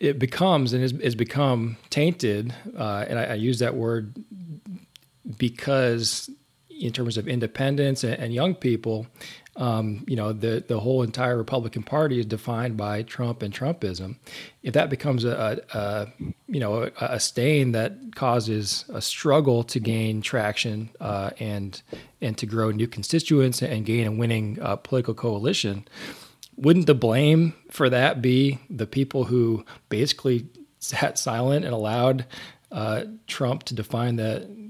it 0.00 0.18
becomes 0.18 0.72
and 0.72 0.82
has, 1.00 1.14
become 1.14 1.76
tainted, 1.90 2.54
uh, 2.76 3.04
and 3.08 3.18
I, 3.18 3.24
I, 3.24 3.34
use 3.34 3.58
that 3.58 3.74
word 3.74 4.14
because, 5.36 6.30
in 6.68 6.92
terms 6.92 7.18
of 7.18 7.26
independence 7.26 8.04
and, 8.04 8.14
and 8.14 8.32
young 8.32 8.54
people, 8.54 9.08
um, 9.56 10.04
you 10.06 10.14
know, 10.14 10.32
the 10.32 10.62
the 10.66 10.78
whole 10.78 11.02
entire 11.02 11.36
Republican 11.36 11.82
Party 11.82 12.20
is 12.20 12.26
defined 12.26 12.76
by 12.76 13.02
Trump 13.02 13.42
and 13.42 13.52
Trumpism. 13.52 14.16
If 14.62 14.74
that 14.74 14.88
becomes 14.88 15.24
a, 15.24 15.60
a, 15.74 15.78
a 15.78 16.12
you 16.46 16.60
know 16.60 16.84
a, 16.84 16.92
a, 17.00 17.20
stain 17.20 17.72
that 17.72 18.14
causes 18.14 18.84
a 18.88 19.00
struggle 19.00 19.64
to 19.64 19.80
gain 19.80 20.22
traction 20.22 20.90
uh, 21.00 21.30
and 21.40 21.82
and 22.20 22.38
to 22.38 22.46
grow 22.46 22.70
new 22.70 22.86
constituents 22.86 23.60
and 23.60 23.84
gain 23.84 24.06
a 24.06 24.12
winning 24.12 24.58
uh, 24.62 24.76
political 24.76 25.14
coalition, 25.14 25.88
wouldn't 26.58 26.86
the 26.86 26.94
blame 26.94 27.54
for 27.70 27.88
that 27.88 28.20
be 28.20 28.58
the 28.68 28.86
people 28.86 29.24
who 29.24 29.64
basically 29.88 30.46
sat 30.80 31.18
silent 31.18 31.64
and 31.64 31.72
allowed 31.72 32.26
uh, 32.72 33.04
Trump 33.26 33.62
to 33.64 33.74
define 33.74 34.16
the 34.16 34.68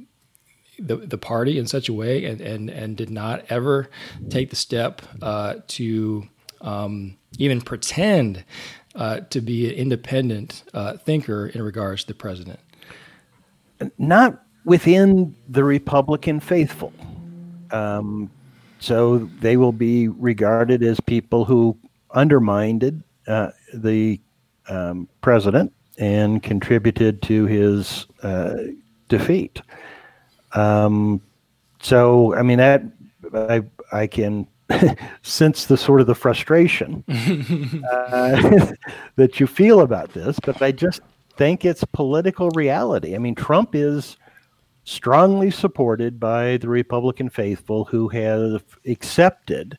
the, 0.78 0.96
the 0.96 1.18
party 1.18 1.58
in 1.58 1.66
such 1.66 1.88
a 1.88 1.92
way 1.92 2.24
and, 2.24 2.40
and, 2.40 2.70
and 2.70 2.96
did 2.96 3.10
not 3.10 3.44
ever 3.48 3.90
take 4.30 4.50
the 4.50 4.56
step 4.56 5.02
uh, 5.20 5.56
to 5.66 6.28
um, 6.60 7.16
even 7.36 7.60
pretend 7.60 8.44
uh, 8.94 9.20
to 9.30 9.40
be 9.40 9.68
an 9.68 9.74
independent 9.74 10.62
uh, 10.74 10.96
thinker 10.96 11.48
in 11.48 11.62
regards 11.62 12.02
to 12.02 12.08
the 12.08 12.14
president. 12.14 12.60
Not 13.98 14.44
within 14.64 15.34
the 15.48 15.64
Republican 15.64 16.38
faithful. 16.38 16.92
Um, 17.72 18.30
so 18.78 19.18
they 19.40 19.56
will 19.56 19.72
be 19.72 20.08
regarded 20.08 20.82
as 20.82 21.00
people 21.00 21.44
who 21.44 21.76
undermined 22.12 23.02
uh, 23.26 23.50
the 23.74 24.20
um, 24.68 25.08
president 25.20 25.72
and 25.98 26.42
contributed 26.42 27.20
to 27.22 27.46
his 27.46 28.06
uh, 28.22 28.54
defeat. 29.08 29.60
Um, 30.52 31.20
so, 31.80 32.34
I 32.34 32.42
mean, 32.42 32.58
that 32.58 32.82
I 33.34 33.62
I 33.92 34.06
can 34.06 34.46
sense 35.22 35.66
the 35.66 35.76
sort 35.76 36.00
of 36.00 36.06
the 36.06 36.14
frustration 36.14 37.04
uh, 37.90 38.72
that 39.16 39.40
you 39.40 39.46
feel 39.46 39.80
about 39.80 40.12
this, 40.12 40.38
but 40.44 40.60
I 40.62 40.72
just 40.72 41.00
think 41.36 41.64
it's 41.64 41.84
political 41.92 42.50
reality. 42.50 43.14
I 43.14 43.18
mean, 43.18 43.34
Trump 43.34 43.74
is 43.74 44.16
strongly 44.88 45.50
supported 45.50 46.18
by 46.18 46.56
the 46.56 46.68
Republican 46.68 47.28
faithful 47.28 47.84
who 47.84 48.08
have 48.08 48.64
accepted 48.86 49.76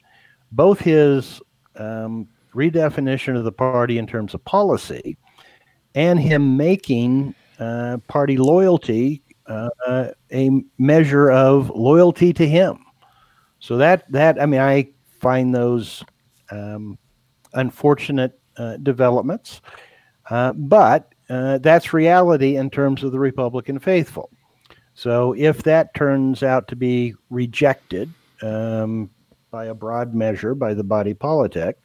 both 0.51 0.79
his 0.79 1.41
um, 1.77 2.27
redefinition 2.53 3.35
of 3.35 3.43
the 3.43 3.51
party 3.51 3.97
in 3.97 4.05
terms 4.05 4.35
of 4.35 4.45
policy 4.45 5.17
and 5.95 6.19
him 6.19 6.55
making 6.55 7.33
uh, 7.57 7.97
party 8.07 8.37
loyalty 8.37 9.23
uh, 9.47 10.09
a 10.31 10.51
measure 10.77 11.31
of 11.31 11.71
loyalty 11.71 12.31
to 12.31 12.47
him. 12.47 12.77
So 13.59 13.77
that 13.77 14.09
that 14.11 14.39
I 14.39 14.45
mean, 14.45 14.61
I 14.61 14.89
find 15.19 15.55
those 15.55 16.03
um, 16.51 16.99
unfortunate 17.53 18.39
uh, 18.57 18.77
developments, 18.77 19.61
uh, 20.29 20.53
but 20.53 21.15
uh, 21.31 21.57
that's 21.57 21.93
reality 21.93 22.57
in 22.57 22.69
terms 22.69 23.03
of 23.03 23.11
the 23.11 23.19
Republican 23.19 23.79
faithful. 23.79 24.29
So 24.99 25.31
if 25.37 25.63
that 25.63 25.93
turns 25.93 26.43
out 26.43 26.67
to 26.67 26.75
be 26.75 27.15
rejected 27.29 28.11
um, 28.41 29.09
by 29.49 29.67
a 29.67 29.73
broad 29.73 30.13
measure 30.13 30.53
by 30.53 30.73
the 30.73 30.83
body 30.83 31.13
politic, 31.13 31.77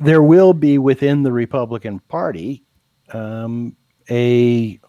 there 0.00 0.20
will 0.20 0.52
be 0.52 0.76
within 0.76 1.22
the 1.22 1.30
Republican 1.30 2.00
Party 2.08 2.64
um, 3.12 3.76
a 4.10 4.80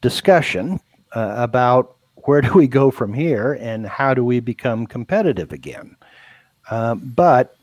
discussion 0.00 0.78
uh, 1.16 1.34
about 1.36 1.96
where 2.24 2.40
do 2.40 2.52
we 2.54 2.68
go 2.68 2.92
from 2.92 3.12
here 3.12 3.54
and 3.54 3.84
how 3.84 4.14
do 4.14 4.24
we 4.24 4.38
become 4.38 4.86
competitive 4.86 5.50
again. 5.50 5.96
Um, 6.70 7.00
but 7.16 7.56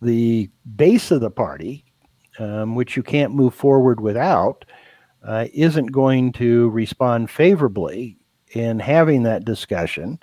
the 0.00 0.48
base 0.74 1.10
of 1.10 1.20
the 1.20 1.30
party, 1.30 1.84
um, 2.38 2.76
which 2.76 2.96
you 2.96 3.02
can't 3.02 3.34
move 3.34 3.54
forward 3.54 4.00
without, 4.00 4.64
uh, 5.24 5.46
isn't 5.52 5.86
going 5.86 6.32
to 6.32 6.68
respond 6.70 7.30
favorably 7.30 8.16
in 8.52 8.78
having 8.78 9.22
that 9.24 9.44
discussion 9.44 10.18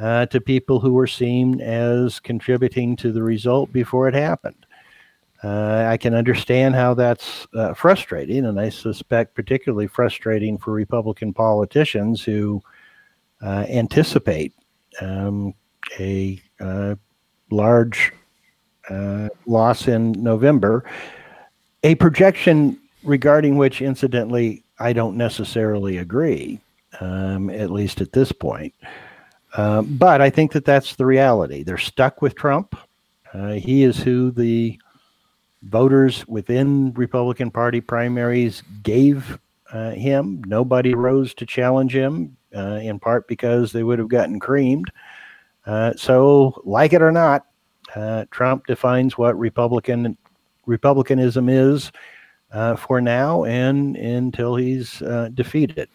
uh, 0.00 0.26
to 0.26 0.40
people 0.40 0.80
who 0.80 0.92
were 0.92 1.06
seen 1.06 1.60
as 1.60 2.20
contributing 2.20 2.96
to 2.96 3.12
the 3.12 3.22
result 3.22 3.72
before 3.72 4.08
it 4.08 4.14
happened. 4.14 4.66
Uh, 5.44 5.86
I 5.88 5.96
can 5.96 6.14
understand 6.14 6.74
how 6.74 6.94
that's 6.94 7.46
uh, 7.54 7.74
frustrating, 7.74 8.46
and 8.46 8.60
I 8.60 8.68
suspect 8.68 9.34
particularly 9.34 9.88
frustrating 9.88 10.56
for 10.56 10.72
Republican 10.72 11.32
politicians 11.32 12.22
who 12.22 12.62
uh, 13.42 13.66
anticipate 13.68 14.52
um, 15.00 15.52
a 15.98 16.40
uh, 16.60 16.94
large 17.50 18.12
uh, 18.88 19.28
loss 19.46 19.88
in 19.88 20.12
November, 20.12 20.84
a 21.82 21.96
projection 21.96 22.78
regarding 23.04 23.56
which, 23.56 23.82
incidentally, 23.82 24.64
I 24.78 24.92
don't 24.92 25.16
necessarily 25.16 25.98
agree, 25.98 26.60
um, 27.00 27.50
at 27.50 27.70
least 27.70 28.00
at 28.00 28.12
this 28.12 28.32
point. 28.32 28.74
Um, 29.56 29.96
but 29.96 30.20
I 30.20 30.30
think 30.30 30.52
that 30.52 30.64
that's 30.64 30.96
the 30.96 31.06
reality. 31.06 31.62
They're 31.62 31.78
stuck 31.78 32.22
with 32.22 32.34
Trump. 32.34 32.76
Uh, 33.32 33.52
he 33.52 33.82
is 33.82 33.98
who 33.98 34.30
the 34.30 34.78
voters 35.62 36.26
within 36.26 36.92
Republican 36.94 37.50
Party 37.50 37.80
primaries 37.80 38.62
gave 38.82 39.38
uh, 39.72 39.90
him. 39.90 40.42
Nobody 40.46 40.94
rose 40.94 41.34
to 41.34 41.46
challenge 41.46 41.94
him. 41.94 42.36
uh, 42.54 42.80
in 42.82 42.98
part 42.98 43.26
because 43.28 43.72
they 43.72 43.82
would 43.82 43.98
have 43.98 44.08
gotten 44.08 44.40
creamed. 44.40 44.90
Uh, 45.66 45.92
so, 45.96 46.60
like 46.64 46.92
it 46.92 47.02
or 47.02 47.12
not, 47.12 47.46
uh, 47.94 48.24
Trump 48.30 48.66
defines 48.66 49.16
what 49.16 49.38
Republican 49.38 50.16
republicanism 50.66 51.48
is 51.48 51.90
uh, 52.52 52.76
for 52.76 53.00
now 53.00 53.44
and 53.44 53.96
until 53.96 54.56
he's 54.56 55.00
uh, 55.02 55.30
defeated. 55.32 55.88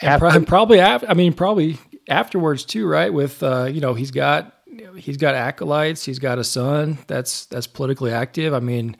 And 0.00 0.22
After, 0.22 0.40
probably, 0.42 0.80
I 0.80 1.14
mean, 1.14 1.32
probably 1.32 1.78
afterwards 2.08 2.64
too, 2.64 2.86
right? 2.86 3.12
With 3.12 3.42
you 3.42 3.80
know, 3.80 3.94
he's 3.94 4.10
got 4.10 4.54
he's 4.96 5.16
got 5.16 5.34
acolytes, 5.34 6.04
he's 6.04 6.18
got 6.18 6.38
a 6.38 6.44
son 6.44 6.98
that's 7.06 7.46
that's 7.46 7.66
politically 7.66 8.12
active. 8.12 8.54
I 8.54 8.60
mean, 8.60 8.96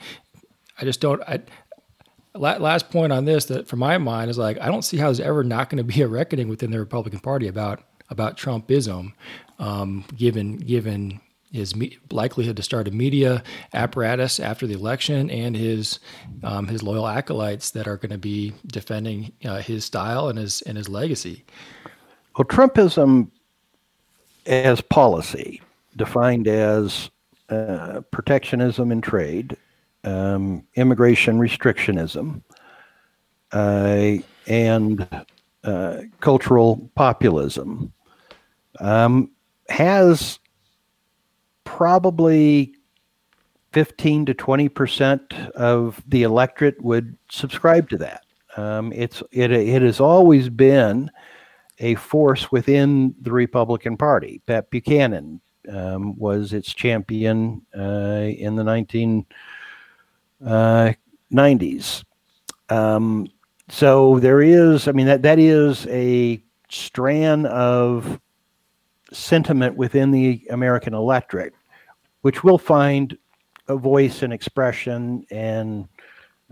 I 0.81 0.85
just 0.85 1.01
don't. 1.01 1.23
I, 1.23 1.41
last 2.35 2.91
point 2.91 3.13
on 3.13 3.25
this 3.25 3.47
that, 3.47 3.67
from 3.67 3.81
my 3.81 3.99
mind, 3.99 4.31
is 4.31 4.39
like 4.39 4.61
I 4.61 4.67
don't 4.67 4.83
see 4.83 4.97
how 4.97 5.07
there's 5.07 5.21
ever 5.21 5.43
not 5.43 5.71
going 5.71 5.79
to 5.79 5.85
be 5.85 6.03
a 6.03 6.09
reckoning 6.09 6.49
within 6.49 6.71
the 6.71 6.79
Republican 6.79 7.21
Party 7.21 7.49
about 7.49 7.83
about 8.11 8.37
Trumpism, 8.37 9.13
um, 9.59 10.05
given 10.17 10.57
given 10.57 11.21
his 11.53 11.75
me- 11.75 11.99
likelihood 12.11 12.57
to 12.57 12.63
start 12.63 12.89
a 12.89 12.91
media 12.91 13.43
apparatus 13.73 14.39
after 14.39 14.67
the 14.67 14.75
election 14.75 15.31
and 15.31 15.57
his 15.57 15.99
um, 16.43 16.69
his 16.69 16.83
loyal 16.83 17.07
acolytes 17.07 17.71
that 17.71 17.89
are 17.89 17.97
going 17.97 18.13
to 18.13 18.19
be 18.19 18.53
defending 18.67 19.33
uh, 19.45 19.59
his 19.59 19.85
style 19.85 20.29
and 20.29 20.39
his 20.39 20.63
and 20.63 20.77
his 20.77 20.89
legacy. 20.89 21.45
Well, 22.37 22.45
Trumpism 22.45 23.31
as 24.49 24.81
policy, 24.81 25.61
defined 25.97 26.49
as 26.49 27.11
uh, 27.51 28.01
protectionism 28.11 28.91
in 28.91 29.01
trade, 29.01 29.57
um, 30.05 30.65
immigration 30.75 31.39
restrictionism, 31.39 32.43
uh, 33.53 34.15
and 34.47 35.07
uh, 35.65 35.99
cultural 36.21 36.91
populism, 36.95 37.93
um, 38.81 39.31
has 39.69 40.39
probably 41.69 42.75
15 43.73 44.27
to 44.27 44.35
20 44.35 44.69
percent 44.71 45.35
of 45.55 46.03
the 46.09 46.23
electorate 46.23 46.83
would 46.83 47.17
subscribe 47.31 47.91
to 47.91 47.99
that. 47.99 48.25
Um, 48.57 48.91
it's 48.95 49.23
it, 49.31 49.53
it 49.53 49.83
has 49.83 50.01
always 50.01 50.49
been 50.49 51.11
a 51.79 51.95
force 51.97 52.51
within 52.51 53.15
the 53.21 53.31
Republican 53.31 53.99
Party. 53.99 54.41
Pat 54.47 54.71
Buchanan 54.71 55.41
um, 55.71 56.19
was 56.19 56.55
its 56.55 56.73
champion 56.73 57.63
uh, 57.77 58.25
in 58.37 58.57
the 58.57 58.65
1990s. 60.43 62.05
Uh, 62.71 62.75
um, 62.75 63.29
so 63.69 64.19
there 64.19 64.41
is, 64.41 64.89
I 64.89 64.93
mean, 64.93 65.07
that, 65.07 65.23
that 65.23 65.39
is 65.39 65.87
a 65.89 66.43
strand 66.71 67.47
of 67.47 68.19
sentiment 69.13 69.77
within 69.77 70.11
the 70.11 70.47
American 70.51 70.95
electorate, 70.95 71.55
which 72.29 72.45
will 72.45 72.59
find 72.59 73.17
a 73.69 73.77
voice 73.79 74.23
and 74.23 74.35
expression 74.35 75.25
and 75.31 75.89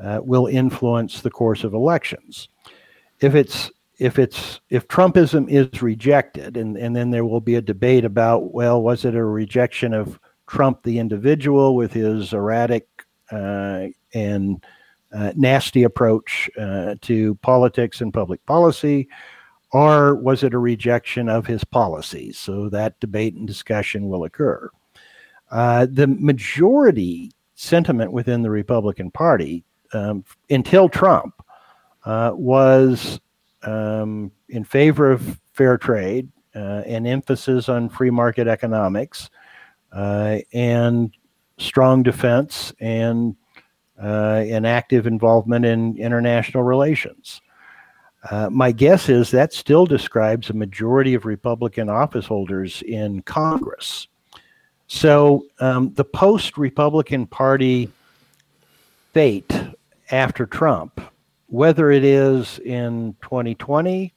uh, 0.02 0.20
will 0.22 0.46
influence 0.46 1.20
the 1.20 1.30
course 1.30 1.64
of 1.64 1.74
elections. 1.74 2.48
If 3.20 3.34
it's 3.34 3.70
if 3.98 4.18
it's 4.18 4.60
if 4.70 4.88
Trumpism 4.88 5.50
is 5.50 5.82
rejected, 5.82 6.56
and, 6.56 6.78
and 6.78 6.96
then 6.96 7.10
there 7.10 7.26
will 7.26 7.42
be 7.42 7.56
a 7.56 7.60
debate 7.60 8.06
about, 8.06 8.54
well, 8.54 8.80
was 8.80 9.04
it 9.04 9.14
a 9.14 9.22
rejection 9.22 9.92
of 9.92 10.18
Trump 10.46 10.82
the 10.82 10.98
individual 10.98 11.76
with 11.76 11.92
his 11.92 12.32
erratic 12.32 12.88
uh, 13.30 13.88
and 14.14 14.64
uh, 15.12 15.34
nasty 15.36 15.82
approach 15.82 16.48
uh, 16.58 16.94
to 17.02 17.34
politics 17.42 18.00
and 18.00 18.14
public 18.14 18.42
policy, 18.46 19.08
or 19.72 20.14
was 20.14 20.42
it 20.42 20.54
a 20.54 20.58
rejection 20.58 21.28
of 21.28 21.46
his 21.46 21.64
policies? 21.64 22.38
So 22.38 22.70
that 22.70 22.98
debate 22.98 23.34
and 23.34 23.46
discussion 23.46 24.08
will 24.08 24.24
occur. 24.24 24.70
Uh, 25.50 25.86
the 25.90 26.06
majority 26.06 27.30
sentiment 27.54 28.12
within 28.12 28.42
the 28.42 28.50
Republican 28.50 29.10
Party 29.10 29.64
um, 29.92 30.24
until 30.50 30.88
Trump 30.88 31.34
uh, 32.04 32.32
was 32.34 33.20
um, 33.62 34.30
in 34.48 34.64
favor 34.64 35.10
of 35.10 35.40
fair 35.52 35.78
trade, 35.78 36.28
uh, 36.54 36.82
an 36.86 37.06
emphasis 37.06 37.68
on 37.68 37.88
free 37.88 38.10
market 38.10 38.46
economics, 38.46 39.30
uh, 39.92 40.38
and 40.52 41.14
strong 41.58 42.02
defense 42.02 42.72
and 42.80 43.34
uh, 44.02 44.44
an 44.46 44.64
active 44.64 45.06
involvement 45.06 45.64
in 45.64 45.96
international 45.96 46.62
relations. 46.62 47.40
Uh, 48.30 48.50
my 48.50 48.72
guess 48.72 49.08
is 49.08 49.30
that 49.30 49.52
still 49.52 49.86
describes 49.86 50.50
a 50.50 50.54
majority 50.54 51.14
of 51.14 51.24
Republican 51.24 51.88
office 51.88 52.26
holders 52.26 52.82
in 52.82 53.22
Congress. 53.22 54.08
So 54.88 55.44
um, 55.60 55.92
the 55.94 56.04
post 56.04 56.56
Republican 56.56 57.26
Party 57.26 57.90
fate 59.12 59.52
after 60.10 60.46
Trump 60.46 61.00
whether 61.48 61.90
it 61.90 62.04
is 62.04 62.58
in 62.60 63.14
2020 63.22 64.12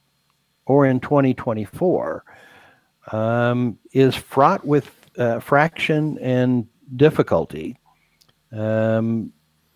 or 0.66 0.86
in 0.86 1.00
2024, 1.00 2.24
um, 3.12 3.78
is 3.92 4.14
fraught 4.14 4.64
with 4.64 4.94
uh, 5.18 5.40
fraction 5.40 6.18
and 6.18 6.66
difficulty. 6.96 7.76
Um, 8.52 9.32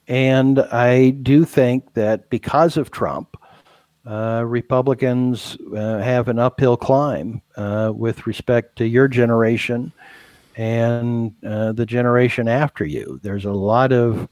and 0.07 0.59
I 0.59 1.11
do 1.11 1.45
think 1.45 1.95
that 1.95 2.29
because 2.29 2.77
of 2.77 2.91
Trump, 2.91 3.37
uh, 4.07 4.45
Republicans 4.47 5.57
uh, 5.75 5.99
have 5.99 6.29
an 6.29 6.39
uphill 6.39 6.77
climb 6.77 7.41
uh, 7.57 7.93
with 7.95 8.27
respect 8.27 8.77
to 8.77 8.87
your 8.87 9.09
generation 9.09 9.93
and 10.57 11.35
uh, 11.45 11.73
the 11.73 11.87
generation 11.87 12.49
after 12.49 12.85
you. 12.85 13.21
There's 13.23 13.45
a 13.45 13.53
lot 13.53 13.93
of 13.93 14.29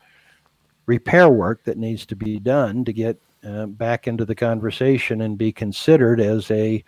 repair 0.86 1.28
work 1.28 1.64
that 1.64 1.78
needs 1.78 2.06
to 2.06 2.16
be 2.16 2.38
done 2.38 2.84
to 2.84 2.92
get 2.92 3.20
uh, 3.44 3.66
back 3.66 4.06
into 4.06 4.24
the 4.24 4.34
conversation 4.34 5.22
and 5.22 5.36
be 5.38 5.52
considered 5.52 6.20
as 6.20 6.50
a 6.50 6.84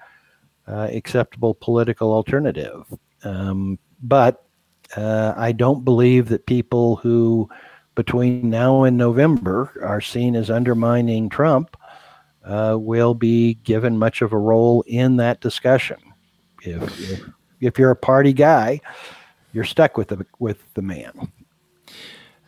uh, 0.69 0.89
acceptable 0.93 1.55
political 1.55 2.13
alternative. 2.13 2.87
Um, 3.23 3.79
but 4.03 4.45
uh, 4.97 5.35
I 5.37 5.53
don't 5.53 5.85
believe 5.85 6.29
that 6.29 6.47
people 6.47 6.97
who 6.97 7.49
between 7.95 8.51
now 8.51 8.83
and 8.85 8.97
November 8.97 9.73
are 9.83 10.01
seen 10.01 10.35
as 10.35 10.51
undermining 10.51 11.29
Trump 11.29 11.77
uh, 12.45 12.77
will 12.79 13.15
be 13.15 13.55
given 13.55 13.99
much 13.99 14.21
of 14.21 14.33
a 14.33 14.39
role 14.39 14.83
in 14.87 15.17
that 15.17 15.41
discussion. 15.41 15.97
If, 16.63 16.83
if, 17.01 17.23
if 17.61 17.79
you're 17.79 17.91
a 17.91 17.97
party 17.97 18.33
guy, 18.33 18.81
you're 19.55 19.65
stuck 19.65 19.97
with 19.97 20.09
the 20.09 20.27
with 20.39 20.59
the 20.75 20.83
man. 20.83 21.31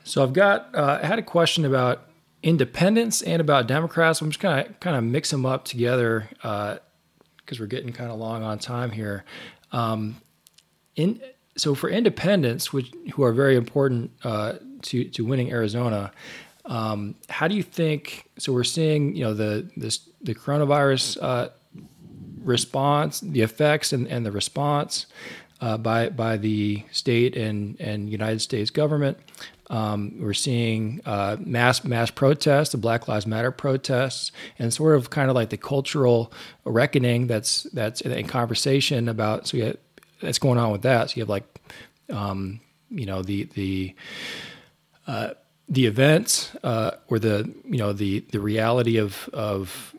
So 0.04 0.22
I've 0.22 0.32
got 0.32 0.74
uh, 0.74 1.00
I 1.02 1.06
had 1.06 1.18
a 1.18 1.22
question 1.22 1.64
about 1.64 2.08
independents 2.42 3.22
and 3.22 3.40
about 3.40 3.66
Democrats. 3.66 4.20
I'm 4.20 4.30
just 4.30 4.40
kind 4.40 4.66
of 4.66 4.80
kind 4.80 4.96
of 4.96 5.04
mix 5.04 5.30
them 5.30 5.46
up 5.46 5.64
together 5.64 6.28
because 6.30 6.78
uh, 6.78 7.56
we're 7.58 7.66
getting 7.66 7.92
kind 7.92 8.10
of 8.10 8.18
long 8.18 8.42
on 8.42 8.58
time 8.58 8.90
here. 8.90 9.24
Um, 9.72 10.20
in 10.96 11.20
so 11.56 11.74
for 11.74 11.88
independents, 11.88 12.72
which 12.72 12.92
who 13.14 13.22
are 13.22 13.32
very 13.32 13.56
important 13.56 14.10
uh, 14.24 14.54
to 14.82 15.04
to 15.04 15.24
winning 15.24 15.50
Arizona, 15.50 16.12
um, 16.66 17.14
how 17.28 17.48
do 17.48 17.54
you 17.54 17.62
think? 17.62 18.28
So 18.38 18.52
we're 18.52 18.64
seeing 18.64 19.14
you 19.16 19.24
know 19.24 19.34
the 19.34 19.70
this 19.76 20.08
the 20.20 20.34
coronavirus 20.34 21.18
uh, 21.22 21.48
response, 22.42 23.20
the 23.20 23.42
effects, 23.42 23.92
and, 23.92 24.06
and 24.08 24.24
the 24.24 24.32
response. 24.32 25.06
Uh, 25.58 25.78
by 25.78 26.10
by 26.10 26.36
the 26.36 26.84
state 26.92 27.34
and 27.34 27.80
and 27.80 28.10
United 28.10 28.40
States 28.40 28.70
government. 28.70 29.16
Um, 29.68 30.16
we're 30.20 30.34
seeing 30.34 31.00
uh, 31.04 31.36
mass 31.40 31.82
mass 31.82 32.10
protests, 32.10 32.70
the 32.70 32.78
Black 32.78 33.08
Lives 33.08 33.26
Matter 33.26 33.50
protests, 33.50 34.32
and 34.58 34.72
sort 34.72 34.96
of 34.96 35.10
kind 35.10 35.28
of 35.28 35.34
like 35.34 35.50
the 35.50 35.56
cultural 35.56 36.32
reckoning 36.64 37.26
that's 37.26 37.64
that's 37.72 38.00
in 38.00 38.26
conversation 38.26 39.08
about. 39.08 39.48
So 39.48 39.56
have, 39.58 39.76
that's 40.20 40.38
going 40.38 40.58
on 40.58 40.70
with 40.72 40.82
that. 40.82 41.10
So 41.10 41.16
you 41.16 41.22
have 41.22 41.28
like, 41.28 41.44
um, 42.10 42.60
you 42.90 43.06
know, 43.06 43.22
the 43.22 43.44
the 43.54 43.94
uh, 45.06 45.30
the 45.68 45.86
events 45.86 46.54
uh, 46.62 46.92
or 47.08 47.18
the 47.18 47.52
you 47.64 47.78
know 47.78 47.92
the 47.92 48.20
the 48.30 48.40
reality 48.40 48.98
of 48.98 49.28
of 49.32 49.94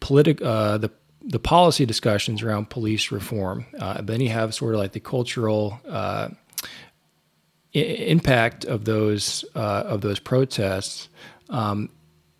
politic 0.00 0.42
uh, 0.42 0.78
the 0.78 0.90
the 1.24 1.38
policy 1.38 1.86
discussions 1.86 2.42
around 2.42 2.70
police 2.70 3.10
reform. 3.10 3.66
Uh, 3.78 4.00
then 4.02 4.20
you 4.20 4.30
have 4.30 4.54
sort 4.54 4.74
of 4.74 4.80
like 4.80 4.92
the 4.92 5.00
cultural 5.00 5.80
uh, 5.88 6.28
impact 7.72 8.64
of 8.64 8.84
those 8.84 9.44
uh, 9.54 9.84
of 9.86 10.00
those 10.00 10.18
protests. 10.18 11.08
Um, 11.48 11.90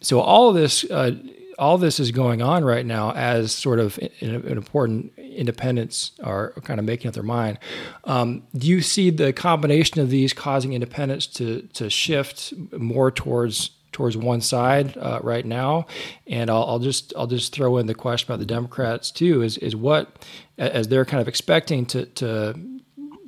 so 0.00 0.20
all 0.20 0.48
of 0.48 0.54
this 0.54 0.84
uh, 0.90 1.12
all 1.58 1.78
this 1.78 2.00
is 2.00 2.10
going 2.10 2.42
on 2.42 2.64
right 2.64 2.84
now 2.84 3.12
as 3.12 3.52
sort 3.52 3.78
of 3.78 3.98
an, 4.20 4.34
an 4.34 4.56
important 4.56 5.12
independents 5.18 6.12
are 6.22 6.52
kind 6.64 6.80
of 6.80 6.84
making 6.84 7.08
up 7.08 7.14
their 7.14 7.22
mind. 7.22 7.58
Um, 8.04 8.42
do 8.56 8.66
you 8.66 8.80
see 8.80 9.10
the 9.10 9.32
combination 9.32 10.00
of 10.00 10.10
these 10.10 10.32
causing 10.32 10.72
independents 10.72 11.26
to 11.28 11.62
to 11.74 11.88
shift 11.88 12.52
more 12.72 13.10
towards 13.10 13.70
towards 13.92 14.16
one 14.16 14.40
side 14.40 14.96
uh, 14.96 15.20
right 15.22 15.44
now, 15.44 15.86
and 16.26 16.50
I'll, 16.50 16.64
I'll, 16.64 16.78
just 16.78 17.12
I'll 17.16 17.26
just 17.26 17.52
throw 17.52 17.78
in 17.78 17.86
the 17.86 17.94
question 17.94 18.30
about 18.30 18.40
the 18.40 18.46
Democrats 18.46 19.10
too. 19.10 19.42
Is 19.42 19.58
is 19.58 19.76
what 19.76 20.24
as 20.58 20.88
they're 20.88 21.04
kind 21.04 21.20
of 21.20 21.28
expecting 21.28 21.86
to 21.86 22.06
to 22.06 22.54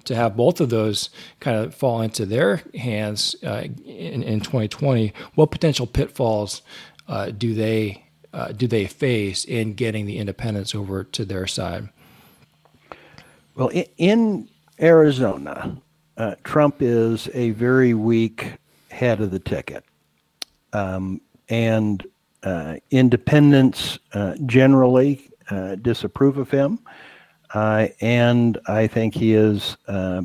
to 0.04 0.14
have 0.14 0.36
both 0.36 0.60
of 0.60 0.70
those 0.70 1.10
kind 1.40 1.56
of 1.56 1.74
fall 1.74 2.02
into 2.02 2.26
their 2.26 2.62
hands 2.74 3.34
uh, 3.42 3.62
in, 3.84 4.22
in 4.22 4.40
2020. 4.40 5.12
What 5.34 5.50
potential 5.50 5.86
pitfalls 5.86 6.62
uh, 7.08 7.30
do 7.30 7.54
they 7.54 8.04
uh, 8.32 8.48
do 8.48 8.66
they 8.66 8.86
face 8.86 9.44
in 9.44 9.74
getting 9.74 10.06
the 10.06 10.18
independents 10.18 10.74
over 10.74 11.04
to 11.04 11.24
their 11.24 11.46
side? 11.46 11.88
Well, 13.54 13.70
in, 13.96 14.48
Arizona, 14.80 15.80
uh, 16.16 16.34
Trump 16.42 16.82
is 16.82 17.28
a 17.32 17.50
very 17.50 17.94
weak 17.94 18.54
head 18.90 19.20
of 19.20 19.30
the 19.30 19.38
ticket. 19.38 19.84
Um, 20.74 21.20
and 21.48 22.04
uh, 22.44 22.76
independents 22.90 23.98
uh, 24.12 24.34
generally 24.46 25.30
uh, 25.50 25.76
disapprove 25.76 26.36
of 26.36 26.50
him. 26.50 26.78
Uh, 27.54 27.88
and 28.00 28.58
I 28.66 28.86
think 28.86 29.14
he 29.14 29.30
has 29.32 29.76
uh, 29.88 30.22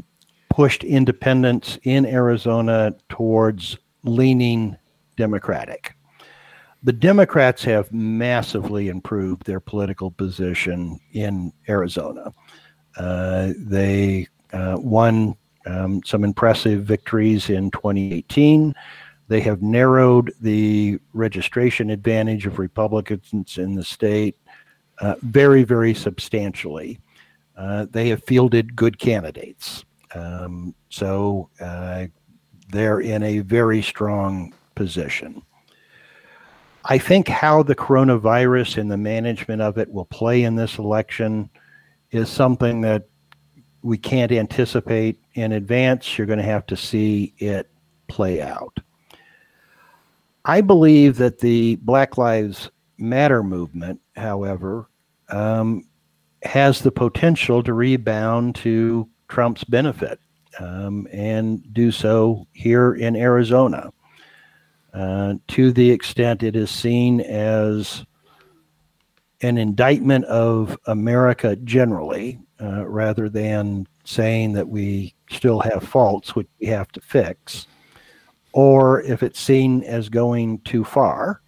pushed 0.49 0.83
independents 0.83 1.77
in 1.83 2.05
Arizona 2.05 2.93
towards 3.07 3.77
leaning 4.03 4.75
Democratic. 5.15 5.95
The 6.83 6.93
Democrats 6.93 7.63
have 7.63 7.91
massively 7.91 8.87
improved 8.87 9.45
their 9.45 9.59
political 9.59 10.11
position 10.11 10.99
in 11.11 11.51
Arizona. 11.67 12.33
They 12.97 14.27
won 14.53 15.35
um, 15.65 16.01
some 16.05 16.23
impressive 16.23 16.83
victories 16.83 17.49
in 17.49 17.69
2018. 17.71 18.73
They 19.29 19.41
have 19.41 19.61
narrowed 19.61 20.33
the 20.41 20.99
registration 21.13 21.91
advantage 21.91 22.47
of 22.47 22.57
Republicans 22.57 23.59
in 23.59 23.75
the 23.75 23.83
state 23.83 24.35
uh, 24.99 25.15
very, 25.21 25.63
very 25.63 25.93
substantially. 25.93 26.99
Uh, 27.55 27.85
they 27.91 28.09
have 28.09 28.23
fielded 28.23 28.75
good 28.75 28.97
candidates. 28.97 29.85
Um, 30.15 30.73
so 30.89 31.49
uh, 31.61 32.07
they're 32.69 33.01
in 33.01 33.21
a 33.21 33.39
very 33.39 33.83
strong 33.83 34.55
position. 34.73 35.43
I 36.85 36.97
think 36.97 37.27
how 37.27 37.61
the 37.61 37.75
coronavirus 37.75 38.79
and 38.79 38.89
the 38.89 38.97
management 38.97 39.61
of 39.61 39.77
it 39.77 39.91
will 39.91 40.05
play 40.05 40.43
in 40.43 40.55
this 40.55 40.79
election 40.79 41.51
is 42.09 42.29
something 42.29 42.81
that 42.81 43.07
we 43.83 43.99
can't 43.99 44.31
anticipate 44.31 45.19
in 45.35 45.51
advance. 45.51 46.17
You're 46.17 46.25
going 46.25 46.39
to 46.39 46.45
have 46.45 46.65
to 46.65 46.75
see 46.75 47.35
it 47.37 47.69
play 48.07 48.41
out. 48.41 48.79
I 50.45 50.61
believe 50.61 51.17
that 51.17 51.39
the 51.39 51.75
Black 51.77 52.17
Lives 52.17 52.69
Matter 52.97 53.43
movement, 53.43 54.01
however, 54.15 54.89
um, 55.29 55.83
has 56.43 56.81
the 56.81 56.91
potential 56.91 57.63
to 57.63 57.73
rebound 57.73 58.55
to 58.55 59.07
Trump's 59.27 59.63
benefit 59.63 60.19
um, 60.59 61.07
and 61.11 61.73
do 61.73 61.91
so 61.91 62.45
here 62.51 62.93
in 62.93 63.15
Arizona. 63.15 63.91
Uh, 64.93 65.35
to 65.47 65.71
the 65.71 65.91
extent 65.91 66.43
it 66.43 66.55
is 66.55 66.71
seen 66.71 67.21
as 67.21 68.05
an 69.41 69.57
indictment 69.57 70.25
of 70.25 70.77
America 70.87 71.55
generally, 71.57 72.39
uh, 72.61 72.85
rather 72.87 73.29
than 73.29 73.87
saying 74.03 74.53
that 74.53 74.67
we 74.67 75.13
still 75.29 75.59
have 75.59 75.83
faults 75.83 76.35
which 76.35 76.47
we 76.59 76.67
have 76.67 76.91
to 76.91 76.99
fix, 77.01 77.67
or 78.53 79.01
if 79.01 79.23
it's 79.23 79.39
seen 79.39 79.83
as 79.83 80.09
going 80.09 80.59
too 80.59 80.83
far 80.83 81.41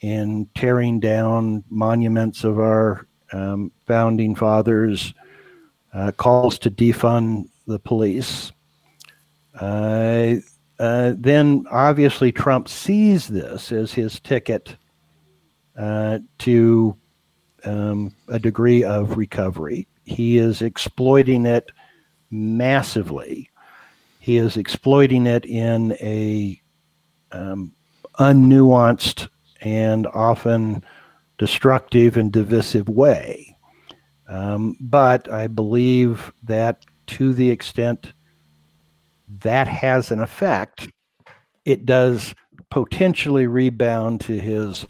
in 0.00 0.48
tearing 0.54 1.00
down 1.00 1.62
monuments 1.68 2.44
of 2.44 2.58
our 2.58 3.06
um, 3.32 3.70
founding 3.86 4.34
fathers, 4.34 5.14
uh, 5.92 6.12
calls 6.12 6.58
to 6.58 6.70
defund 6.70 7.48
the 7.66 7.78
police. 7.78 8.52
Uh, 9.60 10.36
uh, 10.78 11.12
then 11.18 11.66
obviously 11.70 12.32
Trump 12.32 12.68
sees 12.68 13.28
this 13.28 13.70
as 13.72 13.92
his 13.92 14.18
ticket 14.20 14.76
uh, 15.76 16.18
to 16.38 16.96
um, 17.64 18.14
a 18.28 18.38
degree 18.38 18.82
of 18.82 19.18
recovery. 19.18 19.86
He 20.04 20.38
is 20.38 20.62
exploiting 20.62 21.44
it 21.44 21.70
massively. 22.30 23.49
He 24.20 24.36
is 24.36 24.56
exploiting 24.58 25.26
it 25.26 25.46
in 25.46 25.92
a 26.00 26.60
um, 27.32 27.72
unnuanced 28.18 29.28
and 29.62 30.06
often 30.08 30.84
destructive 31.38 32.18
and 32.18 32.30
divisive 32.30 32.88
way. 32.88 33.56
Um, 34.28 34.76
but 34.78 35.32
I 35.32 35.46
believe 35.46 36.32
that 36.44 36.84
to 37.08 37.32
the 37.32 37.50
extent 37.50 38.12
that 39.40 39.66
has 39.66 40.10
an 40.10 40.20
effect, 40.20 40.88
it 41.64 41.86
does 41.86 42.34
potentially 42.70 43.46
rebound 43.46 44.20
to 44.20 44.38
his 44.38 44.86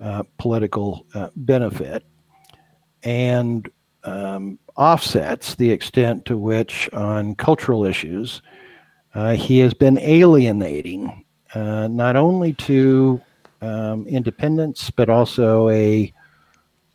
uh, 0.00 0.22
political 0.38 1.06
uh, 1.14 1.28
benefit 1.36 2.04
and 3.02 3.70
um, 4.06 4.58
offsets 4.76 5.54
the 5.56 5.70
extent 5.70 6.24
to 6.26 6.38
which, 6.38 6.88
on 6.92 7.34
cultural 7.34 7.84
issues, 7.84 8.40
uh, 9.14 9.34
he 9.34 9.58
has 9.58 9.74
been 9.74 9.98
alienating 9.98 11.24
uh, 11.54 11.88
not 11.88 12.16
only 12.16 12.52
to 12.52 13.20
um, 13.62 14.06
independents, 14.06 14.90
but 14.90 15.08
also 15.08 15.68
a 15.70 16.12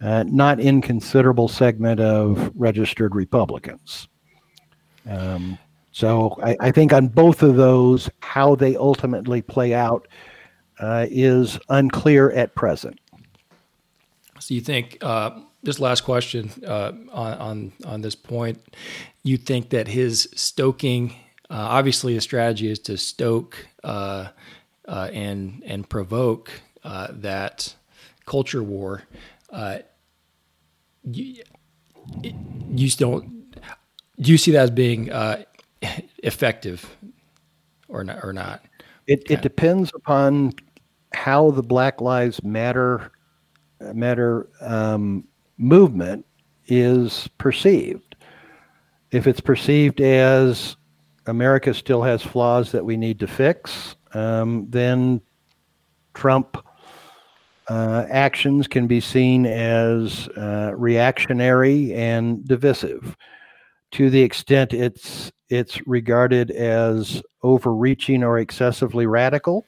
uh, 0.02 0.24
not 0.28 0.60
inconsiderable 0.60 1.48
segment 1.48 2.00
of 2.00 2.52
registered 2.56 3.16
Republicans. 3.16 4.08
Um, 5.10 5.58
so 5.92 6.38
I, 6.44 6.56
I, 6.60 6.72
think 6.72 6.94
on 6.94 7.08
both 7.08 7.44
of 7.44 7.56
those, 7.56 8.10
how 8.22 8.56
they 8.56 8.76
ultimately 8.76 9.42
play 9.42 9.74
out 9.74 10.08
uh, 10.80 11.08
is 11.10 11.60
unclear 11.70 12.32
at 12.32 12.56
present. 12.56 13.00
So 14.42 14.56
you 14.56 14.62
think 14.62 14.98
uh, 15.02 15.40
this 15.62 15.80
last 15.80 16.02
question 16.02 16.50
uh, 16.66 16.94
on, 17.12 17.34
on 17.34 17.72
on 17.86 18.02
this 18.02 18.16
point, 18.16 18.60
you 19.22 19.38
think 19.38 19.70
that 19.70 19.88
his 19.88 20.28
stoking, 20.36 21.12
uh, 21.50 21.78
obviously, 21.78 22.16
the 22.16 22.22
strategy 22.22 22.70
is 22.70 22.80
to 22.80 22.98
stoke 22.98 23.68
uh, 23.84 24.30
uh, 24.88 25.10
and 25.14 25.62
and 25.66 25.88
provoke 25.88 26.52
uh, 26.84 27.10
that 27.12 27.76
culture 28.26 28.64
war. 28.64 29.04
you, 31.04 31.44
you 32.72 32.90
don't 32.92 33.56
do 34.20 34.32
you 34.32 34.40
see 34.40 34.52
that 34.52 34.64
as 34.64 34.72
being 34.72 35.12
effective 36.24 36.98
or 37.88 38.04
not 38.04 38.24
or 38.24 38.34
not? 38.34 38.66
It, 39.06 39.30
it 39.30 39.42
depends 39.42 39.92
upon 39.94 40.54
how 41.14 41.52
the 41.52 41.64
Black 41.64 42.02
Lives 42.02 42.44
Matter 42.44 43.12
matter 43.94 44.50
um, 44.62 45.28
movement 45.58 46.26
is 46.68 47.30
perceived. 47.38 48.16
If 49.12 49.28
it's 49.28 49.42
perceived 49.42 50.00
as 50.02 50.78
America 51.26 51.74
still 51.74 52.02
has 52.02 52.24
flaws 52.24 52.72
that 52.72 52.86
we 52.86 52.98
need 52.98 53.20
to 53.20 53.28
fix, 53.28 53.96
um, 54.14 54.68
then 54.70 55.22
Trump 56.14 56.58
uh, 57.68 58.06
actions 58.10 58.68
can 58.68 58.88
be 58.88 59.00
seen 59.00 59.46
as 59.46 60.28
uh, 60.30 60.74
reactionary 60.76 61.94
and 61.94 62.46
divisive. 62.48 63.16
To 63.94 64.10
the 64.10 64.22
extent 64.22 64.74
it's 64.74 65.32
it's 65.50 65.86
regarded 65.86 66.52
as 66.52 67.22
overreaching 67.44 68.24
or 68.24 68.40
excessively 68.40 69.06
radical, 69.06 69.68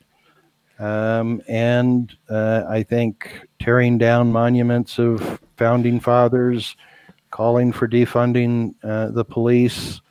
um, 0.80 1.42
and 1.48 2.16
uh, 2.30 2.64
I 2.68 2.84
think 2.84 3.48
tearing 3.60 3.98
down 3.98 4.32
monuments 4.32 5.00
of 5.00 5.40
founding 5.58 6.00
fathers, 6.00 6.76
calling 7.32 7.72
for 7.72 7.88
defunding 7.88 8.76
uh, 8.84 9.10
the 9.10 9.26
police. 9.26 10.02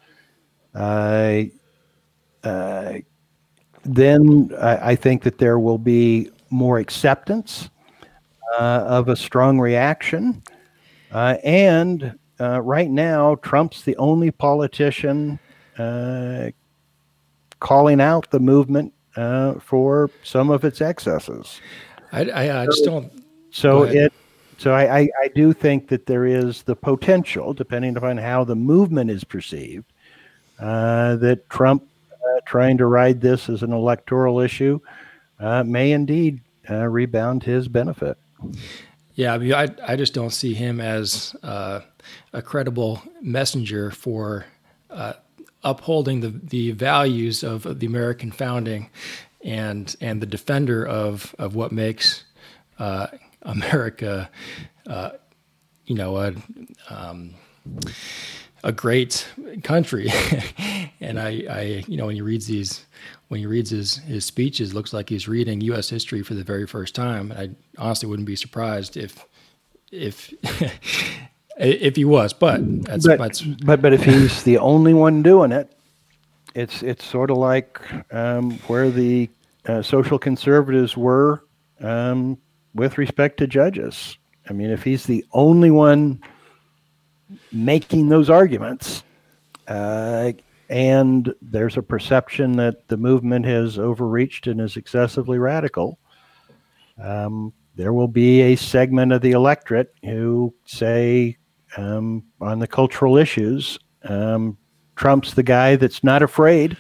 Uh, 0.74 1.44
then 3.84 4.50
I, 4.58 4.90
I, 4.90 4.96
think 4.96 5.22
that 5.24 5.38
there 5.38 5.58
will 5.58 5.78
be 5.78 6.30
more 6.50 6.78
acceptance 6.78 7.68
uh, 8.58 8.84
of 8.86 9.08
a 9.08 9.16
strong 9.16 9.60
reaction. 9.60 10.42
Uh, 11.10 11.36
and 11.44 12.18
uh, 12.40 12.60
right 12.60 12.90
now, 12.90 13.34
Trump's 13.36 13.82
the 13.82 13.96
only 13.96 14.30
politician 14.30 15.38
calling 17.60 18.00
out 18.00 18.30
the 18.30 18.40
movement 18.40 18.92
uh, 19.16 19.54
for 19.54 20.10
some 20.22 20.50
of 20.50 20.64
its 20.64 20.80
excesses. 20.80 21.60
I, 22.12 22.24
I, 22.30 22.62
I 22.62 22.66
just 22.66 22.84
don't. 22.84 23.12
So 23.50 23.82
it. 23.84 24.12
So 24.58 24.72
I, 24.72 25.00
I, 25.00 25.08
I, 25.24 25.28
do 25.34 25.52
think 25.52 25.88
that 25.88 26.06
there 26.06 26.24
is 26.24 26.62
the 26.62 26.76
potential, 26.76 27.52
depending 27.52 27.96
upon 27.96 28.16
how 28.16 28.44
the 28.44 28.54
movement 28.54 29.10
is 29.10 29.24
perceived, 29.24 29.84
uh, 30.60 31.16
that 31.16 31.50
Trump 31.50 31.82
uh, 32.12 32.40
trying 32.46 32.78
to 32.78 32.86
ride 32.86 33.20
this 33.20 33.48
as 33.48 33.64
an 33.64 33.72
electoral 33.72 34.38
issue 34.38 34.78
uh, 35.40 35.64
may 35.64 35.90
indeed 35.90 36.40
uh, 36.70 36.86
rebound 36.86 37.42
his 37.42 37.66
benefit. 37.66 38.16
Yeah, 39.14 39.34
I 39.34 39.38
mean, 39.38 39.52
I, 39.52 39.68
I 39.86 39.96
just 39.96 40.14
don't 40.14 40.30
see 40.30 40.54
him 40.54 40.80
as 40.80 41.34
uh, 41.42 41.80
a 42.32 42.40
credible 42.40 43.02
messenger 43.20 43.90
for 43.90 44.46
uh, 44.90 45.14
upholding 45.62 46.20
the, 46.20 46.28
the 46.28 46.72
values 46.72 47.42
of 47.42 47.78
the 47.78 47.86
American 47.86 48.30
founding 48.30 48.90
and 49.44 49.96
and 50.00 50.20
the 50.20 50.26
defender 50.26 50.86
of, 50.86 51.34
of 51.38 51.54
what 51.54 51.72
makes 51.72 52.24
uh, 52.78 53.06
America, 53.42 54.30
uh, 54.86 55.10
you 55.86 55.94
know, 55.94 56.16
a, 56.16 56.34
um, 56.90 57.34
a 58.64 58.72
great 58.72 59.28
country. 59.62 60.08
and 61.00 61.18
I, 61.18 61.44
I, 61.50 61.84
you 61.86 61.96
know, 61.96 62.06
when 62.06 62.14
he 62.14 62.22
reads 62.22 62.46
these, 62.46 62.84
when 63.28 63.40
he 63.40 63.46
reads 63.46 63.70
his, 63.70 63.96
his 63.96 64.24
speeches, 64.24 64.74
looks 64.74 64.92
like 64.92 65.08
he's 65.08 65.28
reading 65.28 65.60
U.S. 65.62 65.88
history 65.88 66.22
for 66.22 66.34
the 66.34 66.44
very 66.44 66.66
first 66.66 66.94
time. 66.94 67.32
I 67.36 67.50
honestly 67.78 68.08
wouldn't 68.08 68.26
be 68.26 68.36
surprised 68.36 68.96
if, 68.96 69.24
if, 69.90 70.32
if 71.58 71.96
he 71.96 72.04
was. 72.04 72.32
But 72.32 72.84
that's, 72.84 73.06
but, 73.06 73.18
that's, 73.18 73.40
but 73.40 73.82
but 73.82 73.92
if 73.92 74.04
he's 74.04 74.42
the 74.42 74.58
only 74.58 74.94
one 74.94 75.22
doing 75.22 75.52
it, 75.52 75.72
it's 76.54 76.82
it's 76.82 77.04
sort 77.04 77.30
of 77.30 77.38
like 77.38 77.80
um, 78.12 78.52
where 78.66 78.90
the 78.90 79.28
uh, 79.66 79.82
social 79.82 80.18
conservatives 80.18 80.96
were 80.96 81.44
um, 81.80 82.38
with 82.74 82.98
respect 82.98 83.38
to 83.38 83.46
judges. 83.46 84.16
I 84.48 84.52
mean, 84.52 84.70
if 84.70 84.82
he's 84.82 85.04
the 85.04 85.24
only 85.32 85.70
one 85.70 86.20
making 87.52 88.08
those 88.08 88.28
arguments, 88.28 89.04
uh, 89.68 90.32
and 90.68 91.32
there's 91.40 91.76
a 91.76 91.82
perception 91.82 92.52
that 92.52 92.88
the 92.88 92.96
movement 92.96 93.46
has 93.46 93.78
overreached 93.78 94.46
and 94.46 94.60
is 94.60 94.76
excessively 94.76 95.38
radical, 95.38 95.98
um, 97.00 97.52
there 97.76 97.92
will 97.92 98.08
be 98.08 98.40
a 98.42 98.56
segment 98.56 99.12
of 99.12 99.22
the 99.22 99.32
electorate 99.32 99.94
who 100.02 100.54
say 100.66 101.36
um, 101.76 102.24
on 102.40 102.58
the 102.58 102.66
cultural 102.66 103.16
issues, 103.16 103.78
um, 104.04 104.56
Trump's 104.96 105.34
the 105.34 105.42
guy 105.42 105.76
that's 105.76 106.04
not 106.04 106.22
afraid 106.22 106.76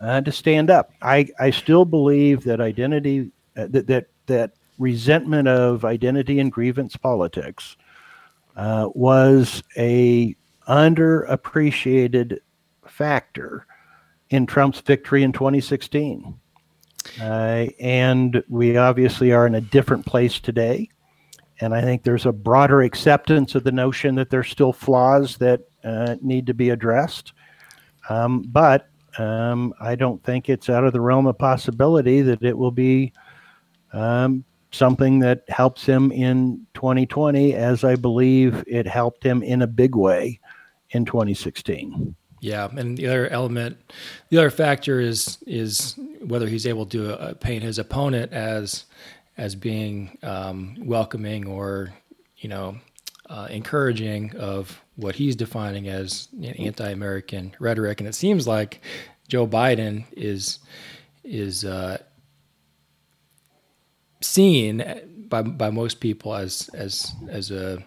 uh, 0.00 0.20
to 0.20 0.32
stand 0.32 0.70
up. 0.70 0.90
I, 1.02 1.28
I 1.40 1.50
still 1.50 1.84
believe 1.84 2.44
that 2.44 2.60
identity, 2.60 3.30
uh, 3.56 3.66
that, 3.70 3.86
that, 3.86 4.06
that 4.26 4.52
resentment 4.78 5.48
of 5.48 5.84
identity 5.84 6.38
and 6.38 6.52
grievance 6.52 6.96
politics 6.96 7.76
uh, 8.56 8.88
was 8.94 9.62
a 9.76 10.36
underappreciated 10.68 12.38
factor 12.86 13.66
in 14.30 14.46
Trump's 14.46 14.80
victory 14.80 15.22
in 15.22 15.32
2016. 15.32 16.38
Uh, 17.20 17.66
and 17.80 18.42
we 18.48 18.76
obviously 18.76 19.32
are 19.32 19.46
in 19.46 19.54
a 19.54 19.60
different 19.60 20.04
place 20.04 20.40
today. 20.40 20.88
And 21.60 21.74
I 21.74 21.82
think 21.82 22.02
there's 22.02 22.26
a 22.26 22.32
broader 22.32 22.82
acceptance 22.82 23.54
of 23.54 23.64
the 23.64 23.72
notion 23.72 24.14
that 24.14 24.30
there's 24.30 24.48
still 24.48 24.72
flaws 24.72 25.36
that 25.38 25.62
uh, 25.84 26.16
need 26.20 26.46
to 26.46 26.54
be 26.54 26.70
addressed. 26.70 27.32
Um, 28.08 28.42
but 28.42 28.88
um, 29.18 29.74
I 29.80 29.96
don't 29.96 30.22
think 30.22 30.48
it's 30.48 30.70
out 30.70 30.84
of 30.84 30.92
the 30.92 31.00
realm 31.00 31.26
of 31.26 31.38
possibility 31.38 32.22
that 32.22 32.42
it 32.42 32.56
will 32.56 32.70
be 32.70 33.12
um, 33.92 34.44
something 34.70 35.18
that 35.20 35.44
helps 35.48 35.84
him 35.84 36.12
in 36.12 36.66
2020, 36.74 37.54
as 37.54 37.84
I 37.84 37.96
believe 37.96 38.62
it 38.66 38.86
helped 38.86 39.24
him 39.24 39.42
in 39.42 39.62
a 39.62 39.66
big 39.66 39.96
way 39.96 40.40
in 40.90 41.04
2016. 41.04 42.14
Yeah, 42.40 42.68
and 42.76 42.96
the 42.96 43.08
other 43.08 43.28
element, 43.28 43.78
the 44.28 44.38
other 44.38 44.50
factor 44.50 45.00
is 45.00 45.38
is 45.46 45.98
whether 46.20 46.46
he's 46.46 46.66
able 46.66 46.86
to 46.86 47.20
uh, 47.20 47.34
paint 47.34 47.64
his 47.64 47.80
opponent 47.80 48.32
as 48.32 48.84
as 49.38 49.54
being 49.54 50.18
um, 50.22 50.76
welcoming 50.80 51.46
or 51.46 51.94
you 52.36 52.48
know 52.48 52.76
uh, 53.30 53.46
encouraging 53.50 54.36
of 54.36 54.80
what 54.96 55.14
he's 55.14 55.36
defining 55.36 55.88
as 55.88 56.28
anti-American 56.42 57.54
rhetoric, 57.60 58.00
and 58.00 58.08
it 58.08 58.14
seems 58.14 58.46
like 58.46 58.80
Joe 59.28 59.46
Biden 59.46 60.04
is 60.12 60.58
is 61.24 61.64
uh, 61.64 61.98
seen 64.20 64.84
by 65.28 65.42
by 65.42 65.70
most 65.70 66.00
people 66.00 66.34
as 66.34 66.68
as 66.74 67.14
as 67.28 67.50
a 67.50 67.82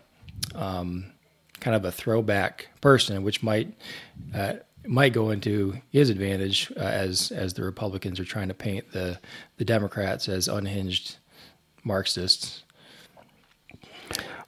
um, 0.55 1.11
kind 1.59 1.75
of 1.75 1.85
a 1.85 1.91
throwback 1.91 2.67
person, 2.81 3.23
which 3.23 3.43
might 3.43 3.73
uh, 4.33 4.53
might 4.85 5.13
go 5.13 5.29
into 5.29 5.75
his 5.89 6.09
advantage 6.09 6.71
uh, 6.77 6.81
as 6.81 7.31
as 7.31 7.53
the 7.53 7.63
Republicans 7.63 8.19
are 8.19 8.25
trying 8.25 8.47
to 8.47 8.53
paint 8.53 8.91
the 8.91 9.19
the 9.57 9.65
Democrats 9.65 10.29
as 10.29 10.47
unhinged 10.47 11.17
Marxists. 11.83 12.63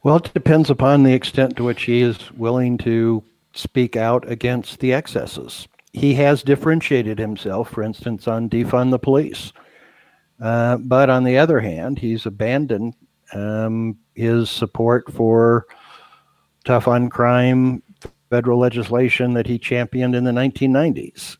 Well, 0.04 0.18
it 0.18 0.34
depends 0.34 0.70
upon 0.70 1.04
the 1.04 1.14
extent 1.14 1.56
to 1.58 1.64
which 1.64 1.84
he 1.84 2.02
is 2.02 2.32
willing 2.34 2.78
to 2.80 3.24
speak 3.54 3.96
out 3.96 4.30
against 4.30 4.80
the 4.80 4.94
excesses. 4.94 5.68
He 5.94 6.16
has 6.16 6.44
differentiated 6.44 7.20
himself, 7.20 7.70
for 7.70 7.84
instance, 7.84 8.28
on 8.28 8.50
defund 8.50 8.92
the 8.92 9.00
police. 9.00 9.54
Uh, 10.42 10.78
but 10.78 11.10
on 11.10 11.24
the 11.24 11.38
other 11.38 11.60
hand, 11.60 12.00
he's 12.00 12.26
abandoned 12.26 12.96
um, 13.34 13.98
his 14.16 14.50
support 14.50 15.12
for 15.14 15.66
tough 16.66 16.88
on 16.88 17.10
crime 17.10 17.82
federal 18.30 18.60
legislation 18.60 19.34
that 19.36 19.46
he 19.46 19.60
championed 19.60 20.16
in 20.16 20.24
the 20.24 20.32
1990s. 20.32 21.38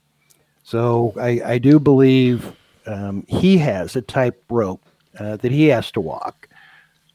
So 0.64 1.14
I, 1.20 1.42
I 1.44 1.58
do 1.58 1.80
believe 1.80 2.54
um, 2.86 3.26
he 3.28 3.58
has 3.58 3.96
a 3.96 4.02
tightrope 4.02 4.86
uh, 5.20 5.38
that 5.38 5.52
he 5.52 5.68
has 5.68 5.92
to 5.92 6.02
walk. 6.02 6.48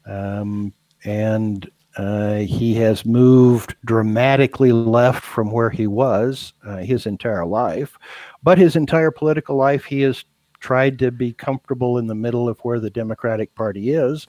Um, 0.07 0.72
and 1.05 1.70
uh, 1.96 2.36
he 2.38 2.74
has 2.76 3.05
moved 3.05 3.74
dramatically 3.84 4.72
left 4.72 5.22
from 5.22 5.51
where 5.51 5.70
he 5.70 5.86
was 5.86 6.53
uh, 6.64 6.76
his 6.76 7.07
entire 7.07 7.44
life. 7.44 7.99
But 8.42 8.59
his 8.59 8.76
entire 8.76 9.11
political 9.11 9.57
life, 9.57 9.84
he 9.84 10.03
has 10.03 10.24
tried 10.61 10.99
to 11.01 11.11
be 11.11 11.32
comfortable 11.32 11.99
in 11.99 12.07
the 12.07 12.14
middle 12.14 12.49
of 12.49 12.59
where 12.61 12.80
the 12.80 12.90
Democratic 12.90 13.55
Party 13.55 13.90
is, 13.90 14.26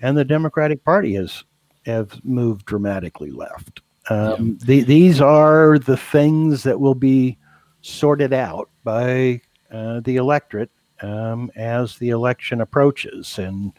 and 0.00 0.16
the 0.16 0.24
Democratic 0.24 0.84
Party 0.84 1.14
has 1.14 1.44
have 1.86 2.22
moved 2.24 2.66
dramatically 2.66 3.30
left. 3.30 3.80
Um, 4.10 4.58
the, 4.62 4.82
these 4.82 5.20
are 5.20 5.78
the 5.78 5.96
things 5.96 6.62
that 6.62 6.78
will 6.78 6.94
be 6.94 7.38
sorted 7.80 8.32
out 8.32 8.68
by 8.84 9.40
uh, 9.70 10.00
the 10.00 10.16
electorate 10.16 10.70
um, 11.02 11.50
as 11.56 11.96
the 11.98 12.10
election 12.10 12.60
approaches, 12.60 13.38
and 13.38 13.72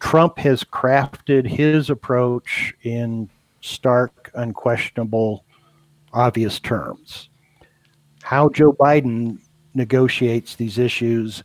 Trump 0.00 0.38
has 0.38 0.64
crafted 0.64 1.46
his 1.46 1.90
approach 1.90 2.74
in 2.82 3.28
stark, 3.60 4.30
unquestionable, 4.34 5.44
obvious 6.12 6.60
terms. 6.60 7.30
How 8.22 8.48
Joe 8.48 8.72
Biden 8.72 9.38
negotiates 9.74 10.56
these 10.56 10.78
issues, 10.78 11.42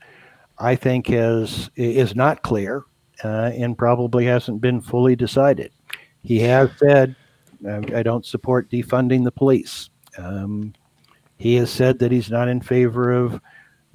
I 0.60 0.76
think, 0.76 1.10
is 1.10 1.70
is 1.76 2.16
not 2.16 2.42
clear 2.42 2.84
uh, 3.24 3.52
and 3.54 3.78
probably 3.78 4.26
hasn't 4.26 4.62
been 4.62 4.82
fully 4.82 5.16
decided. 5.16 5.72
He 6.24 6.40
has 6.40 6.70
said, 6.78 7.16
"I 7.66 8.04
don't 8.04 8.26
support 8.26 8.70
defunding 8.70 9.24
the 9.24 9.32
police." 9.32 9.90
Um, 10.18 10.74
he 11.38 11.56
has 11.56 11.70
said 11.70 12.00
that 12.00 12.12
he's 12.12 12.32
not 12.32 12.48
in 12.48 12.62
favor 12.62 13.12
of 13.12 13.40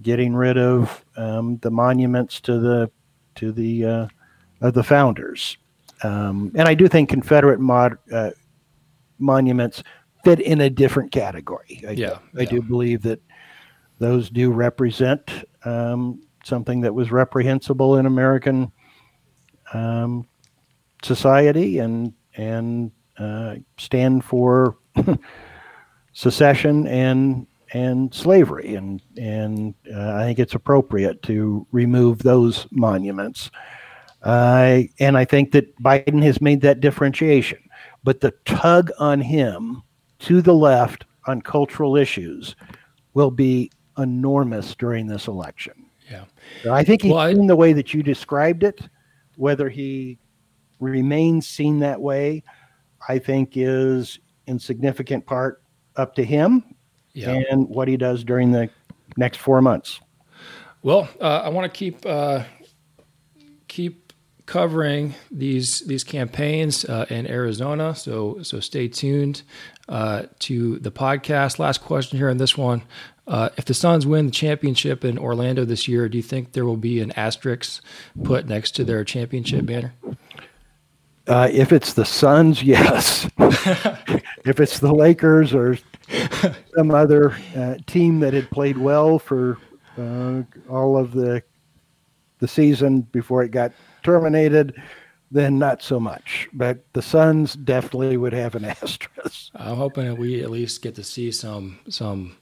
getting 0.01 0.35
rid 0.35 0.59
of 0.59 1.05
um, 1.17 1.59
the 1.59 1.71
monuments 1.71 2.41
to 2.43 2.59
the 2.59 2.91
to 3.37 3.53
the 3.53 3.85
uh, 3.85 4.07
of 4.61 4.75
the 4.75 4.83
founders. 4.83 5.57
Um, 6.03 6.53
and 6.57 6.69
I 6.69 6.75
do 6.75 6.89
think 6.89 7.09
Confederate 7.09 7.61
mod, 7.61 7.97
uh, 8.13 8.31
monuments 9.19 9.83
fit 10.25 10.41
in 10.41 10.61
a 10.61 10.71
different 10.71 11.13
category. 11.13 11.83
I, 11.87 11.93
yeah, 11.93 12.19
I 12.37 12.43
yeah. 12.43 12.51
do 12.51 12.63
believe 12.63 13.03
that 13.03 13.21
those 13.99 14.31
do 14.31 14.51
represent 14.51 15.31
um, 15.65 16.23
something 16.45 16.81
that 16.81 16.95
was 16.95 17.13
reprehensible 17.13 17.99
in 17.99 18.07
American 18.07 18.73
um, 19.73 20.27
society 21.03 21.79
and 21.79 22.13
and 22.37 22.91
uh, 23.19 23.57
stand 23.79 24.25
for 24.25 24.77
secession 26.13 26.87
and 26.87 27.47
and 27.73 28.13
slavery 28.13 28.75
and 28.75 29.03
and 29.17 29.75
uh, 29.93 30.15
I 30.15 30.25
think 30.25 30.39
it's 30.39 30.55
appropriate 30.55 31.23
to 31.23 31.67
remove 31.73 32.19
those 32.19 32.67
monuments. 32.71 33.51
Uh, 34.23 34.83
and 35.01 35.19
I 35.19 35.25
think 35.25 35.53
that 35.53 35.77
Biden 35.83 36.23
has 36.23 36.41
made 36.41 36.61
that 36.61 36.81
differentiation. 36.81 37.59
But 38.05 38.21
the 38.21 38.33
tug 38.45 38.91
on 38.99 39.21
him 39.21 39.83
to 40.21 40.43
the 40.43 40.55
left 40.55 41.05
on 41.27 41.43
cultural 41.43 41.97
issues 41.97 42.55
will 43.15 43.31
be 43.31 43.71
enormous 43.99 44.75
during 44.75 45.07
this 45.07 45.27
election. 45.27 45.87
Yeah. 46.11 46.25
So 46.63 46.73
I 46.73 46.85
think 46.85 47.03
he's 47.03 47.13
well, 47.13 47.33
seen 47.33 47.47
the 47.47 47.57
way 47.57 47.73
that 47.73 47.95
you 47.95 48.03
described 48.03 48.63
it. 48.63 48.81
Whether 49.37 49.69
he 49.69 50.19
remains 50.79 51.49
seen 51.49 51.79
that 51.81 52.01
way, 52.01 52.45
I 53.09 53.19
think 53.19 53.57
is 53.57 54.19
in 54.47 54.59
significant 54.59 55.27
part 55.27 55.63
up 55.97 56.15
to 56.15 56.25
him 56.25 56.72
yeah. 57.15 57.43
and 57.51 57.69
what 57.69 57.89
he 57.89 57.97
does 57.97 58.25
during 58.25 58.53
the 58.53 58.71
next 59.17 59.39
four 59.39 59.61
months. 59.61 60.01
Well, 60.83 61.09
uh, 61.21 61.43
I 61.45 61.49
want 61.51 61.73
to 61.73 61.77
keep 61.77 62.05
uh, 62.05 62.45
keep 63.69 64.13
covering 64.47 65.15
these 65.31 65.81
these 65.81 66.05
campaigns 66.05 66.85
uh, 66.85 67.07
in 67.09 67.27
Arizona. 67.27 67.95
So 67.95 68.43
so 68.43 68.61
stay 68.61 68.89
tuned 68.89 69.43
uh, 69.89 70.25
to 70.41 70.79
the 70.79 70.91
podcast. 70.91 71.59
Last 71.59 71.83
question 71.83 72.19
here 72.19 72.29
on 72.29 72.39
this 72.39 72.59
one: 72.59 72.83
uh, 73.27 73.51
If 73.57 73.65
the 73.67 73.75
Suns 73.75 74.07
win 74.07 74.27
the 74.27 74.33
championship 74.33 75.05
in 75.05 75.19
Orlando 75.19 75.65
this 75.65 75.87
year, 75.87 76.09
do 76.09 76.17
you 76.17 76.23
think 76.23 76.53
there 76.53 76.65
will 76.65 76.77
be 76.77 77.01
an 77.01 77.13
asterisk 77.13 77.83
put 78.25 78.47
next 78.47 78.73
to 78.73 78.85
their 78.85 79.05
championship 79.05 79.67
banner? 79.67 79.95
Uh, 81.29 81.49
if 81.53 81.73
it's 81.73 81.95
the 81.95 82.05
Suns, 82.05 82.63
yes. 82.65 83.29
if 83.39 84.59
it's 84.59 84.81
the 84.81 84.93
Lakers 84.93 85.55
or 85.55 85.79
some 86.77 86.91
other 86.91 87.35
uh, 87.57 87.77
team 87.87 88.21
that 88.21 88.35
had 88.35 88.51
played 88.51 88.79
well 88.79 89.19
for 89.19 89.59
uh, 89.99 90.43
all 90.69 90.97
of 90.97 91.13
the 91.13 91.43
the 92.39 92.49
season 92.49 93.03
before 93.13 93.45
it 93.45 93.53
got 93.53 93.73
terminated, 94.03 94.75
then 95.31 95.61
not 95.61 95.81
so 95.81 96.01
much. 96.01 96.49
But 96.53 96.85
the 96.93 97.01
Suns 97.01 97.55
definitely 97.55 98.17
would 98.17 98.33
have 98.33 98.57
an 98.57 98.65
asterisk. 98.83 99.51
I'm 99.55 99.77
hoping 99.77 100.07
that 100.07 100.19
we 100.19 100.43
at 100.43 100.51
least 100.51 100.83
get 100.83 100.97
to 100.97 101.05
see 101.05 101.31
some 101.31 101.79
some 101.89 102.37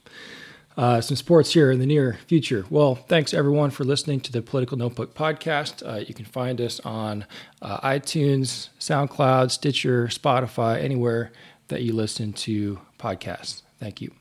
uh, 0.77 1.01
some 1.01 1.15
sports 1.15 1.53
here 1.53 1.69
in 1.71 1.79
the 1.79 1.85
near 1.85 2.17
future. 2.27 2.65
Well, 2.69 2.95
thanks 2.95 3.33
everyone 3.33 3.69
for 3.71 3.83
listening 3.83 4.21
to 4.21 4.31
the 4.31 4.41
Political 4.41 4.77
Notebook 4.77 5.13
podcast. 5.13 5.87
Uh, 5.87 5.99
you 5.99 6.13
can 6.13 6.25
find 6.25 6.59
us 6.59 6.79
on 6.79 7.25
uh, 7.61 7.79
iTunes, 7.87 8.69
SoundCloud, 8.79 9.51
Stitcher, 9.51 10.07
Spotify, 10.07 10.81
anywhere 10.81 11.31
that 11.67 11.83
you 11.83 11.93
listen 11.93 12.33
to 12.33 12.79
podcasts. 13.01 13.63
Thank 13.79 14.01
you. 14.01 14.20